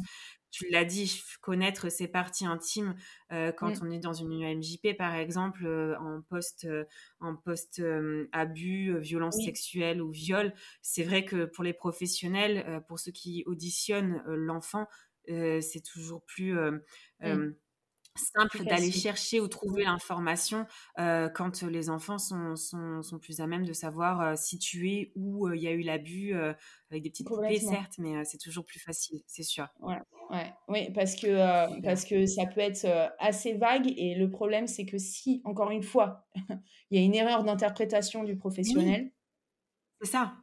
[0.50, 2.94] Tu l'as dit, connaître ses parties intimes
[3.30, 3.82] quand mmh.
[3.82, 5.66] on est dans une UMJP, par exemple,
[6.00, 6.66] en post,
[7.20, 7.82] en post
[8.32, 10.54] abus, violence sexuelle ou viol.
[10.80, 14.86] C'est vrai que pour les professionnels, pour ceux qui auditionnent l'enfant,
[15.26, 16.56] c'est toujours plus
[18.18, 20.66] simple d'aller chercher ou trouver l'information
[20.98, 25.46] euh, quand les enfants sont, sont, sont, plus à même de savoir euh, situer où
[25.46, 26.34] euh, il y a eu l'abus,
[26.90, 29.66] avec des petites poupées certes, mais c'est toujours plus facile, c'est sûr.
[29.80, 32.86] Ouais, oui, parce que, parce que ça peut être
[33.18, 36.26] assez vague et le problème c'est que si, encore une fois,
[36.90, 39.10] il y a une erreur d'interprétation du professionnel,
[40.00, 40.34] c'est ça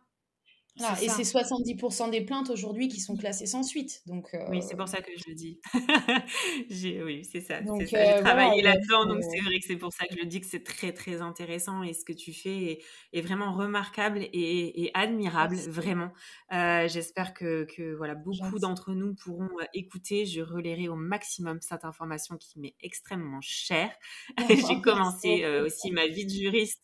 [1.02, 4.02] et c'est 70% des plaintes aujourd'hui qui sont classées sans suite.
[4.08, 5.60] Donc, Oui, c'est pour ça que je le dis.
[7.06, 7.60] oui, c'est ça.
[7.80, 10.42] J'ai euh, travaillé là-dedans, donc c'est vrai que c'est pour ça que je le dis
[10.42, 12.80] que c'est très, très intéressant et ce que tu fais
[13.14, 16.12] est, vraiment remarquable et, admirable, vraiment.
[16.52, 20.26] Euh, j'espère que, que, voilà, beaucoup d'entre nous pourront euh, écouter.
[20.26, 23.92] Je relayerai au maximum cette information qui m'est extrêmement chère.
[24.50, 26.84] J'ai commencé aussi ma vie de juriste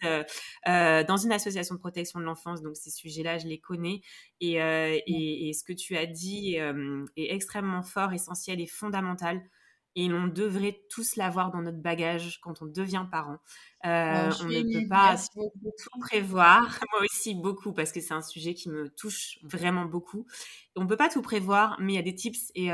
[0.66, 3.81] dans une association de protection de l'enfance, donc ces sujets-là, je les connais
[4.44, 9.42] euh, et, ce que tu as dit euh, est extrêmement fort, essentiel et fondamental.
[9.98, 13.40] Et on devrait tous l'avoir dans notre bagage quand on devient parent.
[13.86, 16.80] Euh, on ne peut pas tout prévoir.
[16.94, 20.26] Moi aussi, beaucoup, parce que c'est un sujet qui me touche vraiment beaucoup.
[20.78, 22.68] On ne peut pas tout prévoir, mais il y a des tips et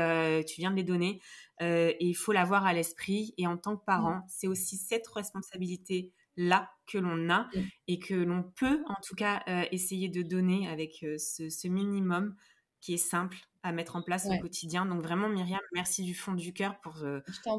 [0.46, 1.20] tu viens de les donner.
[1.60, 3.34] et il faut l'avoir à l'esprit.
[3.36, 7.48] Et en tant que parent, c'est aussi cette responsabilité là que l'on a
[7.88, 12.34] et que l'on peut en tout cas euh, essayer de donner avec euh, ce, minimum
[12.80, 14.86] qui est simple à mettre en place au quotidien.
[14.86, 17.04] Donc vraiment, Myriam, merci du fond du cœur pour,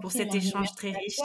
[0.02, 1.20] pour cet échange très riche.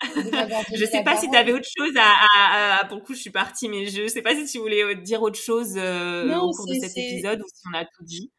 [0.02, 3.30] je ne sais pas si tu avais autre chose à, Pour le coup, je suis
[3.30, 6.74] partie, mais je ne sais pas si tu voulais dire autre chose au cours de
[6.80, 8.30] cet épisode ou si on a tout dit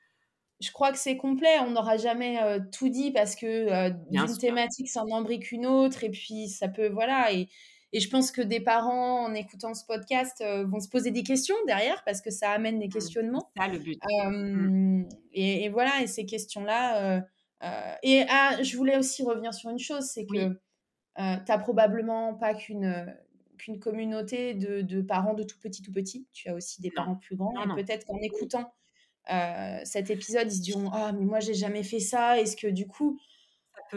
[0.59, 1.59] je crois que c'est complet.
[1.59, 2.39] On n'aura jamais
[2.71, 7.33] tout dit parce que d'une thématique s'en embrique une autre et puis ça peut voilà
[7.33, 7.49] et,
[7.93, 11.55] et je pense que des parents en écoutant ce podcast vont se poser des questions
[11.67, 13.51] derrière parce que ça amène des mmh, questionnements.
[13.55, 13.99] C'est ça le but.
[14.25, 15.03] Mmh.
[15.33, 17.23] et, voilà et ces questions là
[18.01, 22.53] et ah, je voulais aussi revenir sur une chose, c'est que tu n'as probablement pas
[22.53, 23.15] qu'une
[23.57, 26.27] qu'une communauté de, de, parents de tout petit tout petit.
[26.33, 28.73] Tu as aussi des parents plus grands et peut-être qu'en écoutant
[29.31, 32.39] euh, cet épisode, ils se diront Ah, mais moi, j'ai jamais fait ça.
[32.39, 33.19] Est-ce que du coup,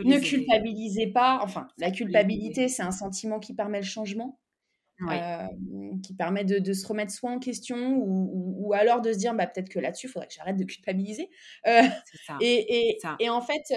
[0.04, 1.40] ne culpabilisez pas.
[1.42, 4.38] Enfin, la culpabilité, c'est un sentiment qui permet le changement.
[5.10, 5.46] Euh,
[6.02, 9.68] qui permet de, se remettre soit en question ou, alors de se dire bah, peut-être
[9.68, 11.28] que là-dessus, il faudrait que j'arrête de culpabiliser.
[11.66, 11.82] Euh,
[12.40, 13.74] et, et, et, en fait,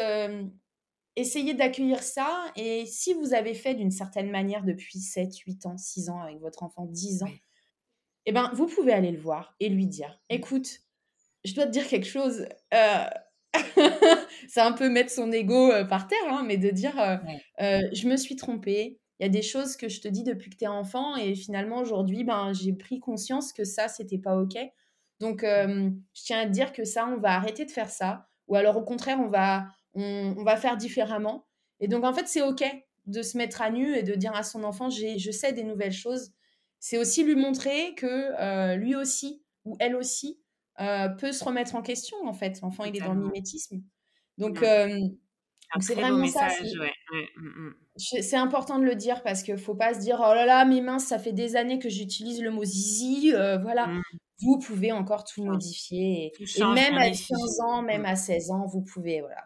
[1.17, 2.51] essayez d'accueillir ça.
[2.55, 6.39] Et si vous avez fait d'une certaine manière depuis 7, 8 ans, 6 ans avec
[6.39, 7.33] votre enfant, 10 ans,
[8.25, 10.35] eh ben, vous pouvez aller le voir et lui dire mmh.
[10.35, 10.79] écoute,
[11.43, 12.47] je dois te dire quelque chose.
[13.55, 13.59] Euh,
[14.47, 18.07] c'est un peu mettre son ego euh, par terre, hein, mais de dire euh, je
[18.07, 18.99] me suis trompée.
[19.19, 21.35] Il y a des choses que je te dis depuis que tu es enfant et
[21.35, 24.57] finalement aujourd'hui, ben, j'ai pris conscience que ça, c'était pas OK.
[25.19, 28.29] Donc, je tiens à te dire que ça, on va arrêter de faire ça.
[28.47, 31.45] Ou alors, au contraire, on va, on, on va faire différemment.
[31.81, 32.63] Et donc, en fait, c'est OK
[33.07, 35.91] de se mettre à nu et de dire à son enfant je sais des nouvelles
[35.91, 36.31] choses.
[36.79, 40.39] C'est aussi lui montrer que lui aussi, ou elle aussi,
[40.79, 42.61] euh, peut se remettre en question, en fait.
[42.61, 43.81] L'enfant, il est dans le mimétisme.
[44.37, 44.97] Donc, euh,
[45.79, 46.47] c'est vraiment ça.
[46.47, 47.73] Mmh, mmh.
[47.95, 50.65] C'est important de le dire parce qu'il ne faut pas se dire oh là là,
[50.65, 53.33] mes mains, ça fait des années que j'utilise le mot zizi.
[53.33, 53.87] Euh, voilà.
[53.87, 54.01] Mmh.
[54.41, 56.31] Vous pouvez encore tout modifier.
[56.39, 59.43] Et, même à 15 ans, même à 16 ans, vous pouvez voilà,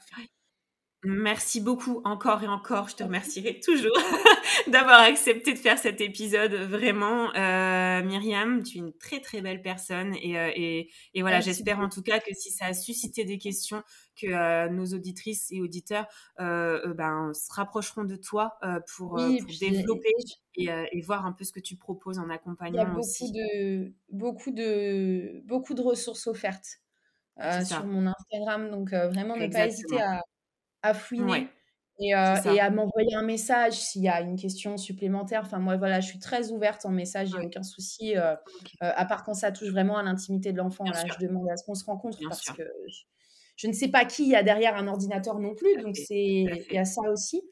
[1.06, 2.88] Merci beaucoup encore et encore.
[2.88, 3.98] Je te remercierai toujours
[4.68, 6.54] d'avoir accepté de faire cet épisode.
[6.54, 11.42] Vraiment, euh, Myriam, tu es une très très belle personne et, euh, et, et voilà,
[11.42, 13.84] j'espère en tout cas que si ça a suscité des questions,
[14.16, 16.06] que euh, nos auditrices et auditeurs
[16.38, 18.58] ben, se rapprocheront de toi
[18.96, 19.18] pour,
[19.60, 20.12] développer
[20.56, 22.82] et, et, voir un peu ce que tu proposes en accompagnement.
[22.82, 26.80] Il y a beaucoup de beaucoup de beaucoup de ressources offertes.
[27.66, 28.70] sur mon Instagram.
[28.70, 30.22] Donc, vraiment, ne pas hésiter à,
[30.84, 31.50] à fouiner.
[32.00, 35.42] Et, euh, et, à m'envoyer un message s'il y a une question supplémentaire.
[35.46, 38.18] Enfin, moi, voilà, je suis très ouverte en message, il n'y a aucun souci.
[38.18, 38.34] Euh,
[38.82, 41.56] euh, à part quand ça touche vraiment à l'intimité de l'enfant, là, je demande à
[41.56, 42.64] ce qu'on se rencontre parce que
[43.56, 45.82] je, ne sais pas qui il y a derrière un ordinateur non plus.
[45.84, 47.44] Donc, c'est il y a ça aussi.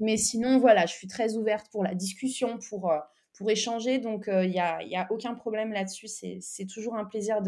[0.00, 2.92] mais sinon, voilà, je suis très ouverte pour la discussion, pour,
[3.38, 3.98] pour échanger.
[3.98, 6.08] Donc, il n'y a, y a aucun problème là-dessus.
[6.08, 7.42] C'est toujours un plaisir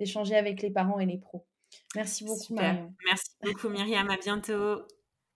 [0.00, 1.46] d'échanger avec les parents et les pros.
[1.94, 2.94] Merci beaucoup, Marion.
[3.04, 4.08] Merci beaucoup, Myriam.
[4.10, 4.82] À bientôt.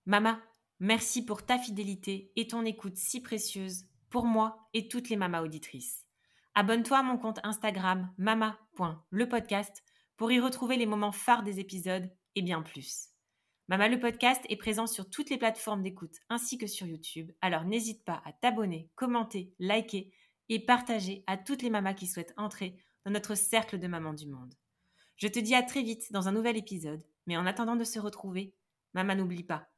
[0.07, 0.41] Mama,
[0.79, 5.43] merci pour ta fidélité et ton écoute si précieuse pour moi et toutes les mamas
[5.43, 6.05] auditrices.
[6.55, 9.85] Abonne-toi à mon compte Instagram mama.lepodcast
[10.17, 13.09] pour y retrouver les moments phares des épisodes et bien plus.
[13.69, 17.65] Mama le podcast est présent sur toutes les plateformes d'écoute ainsi que sur YouTube, alors
[17.65, 20.13] n'hésite pas à t'abonner, commenter, liker
[20.49, 24.27] et partager à toutes les mamas qui souhaitent entrer dans notre cercle de mamans du
[24.27, 24.53] monde.
[25.21, 27.99] Je te dis à très vite dans un nouvel épisode, mais en attendant de se
[27.99, 28.55] retrouver,
[28.95, 29.69] maman n'oublie pas,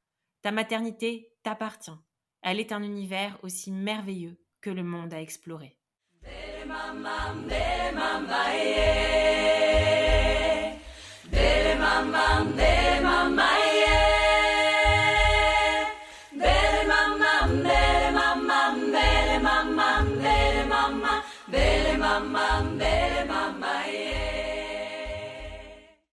[0.40, 1.90] ta maternité t'appartient.
[2.42, 5.76] Elle est un univers aussi merveilleux que le monde à explorer.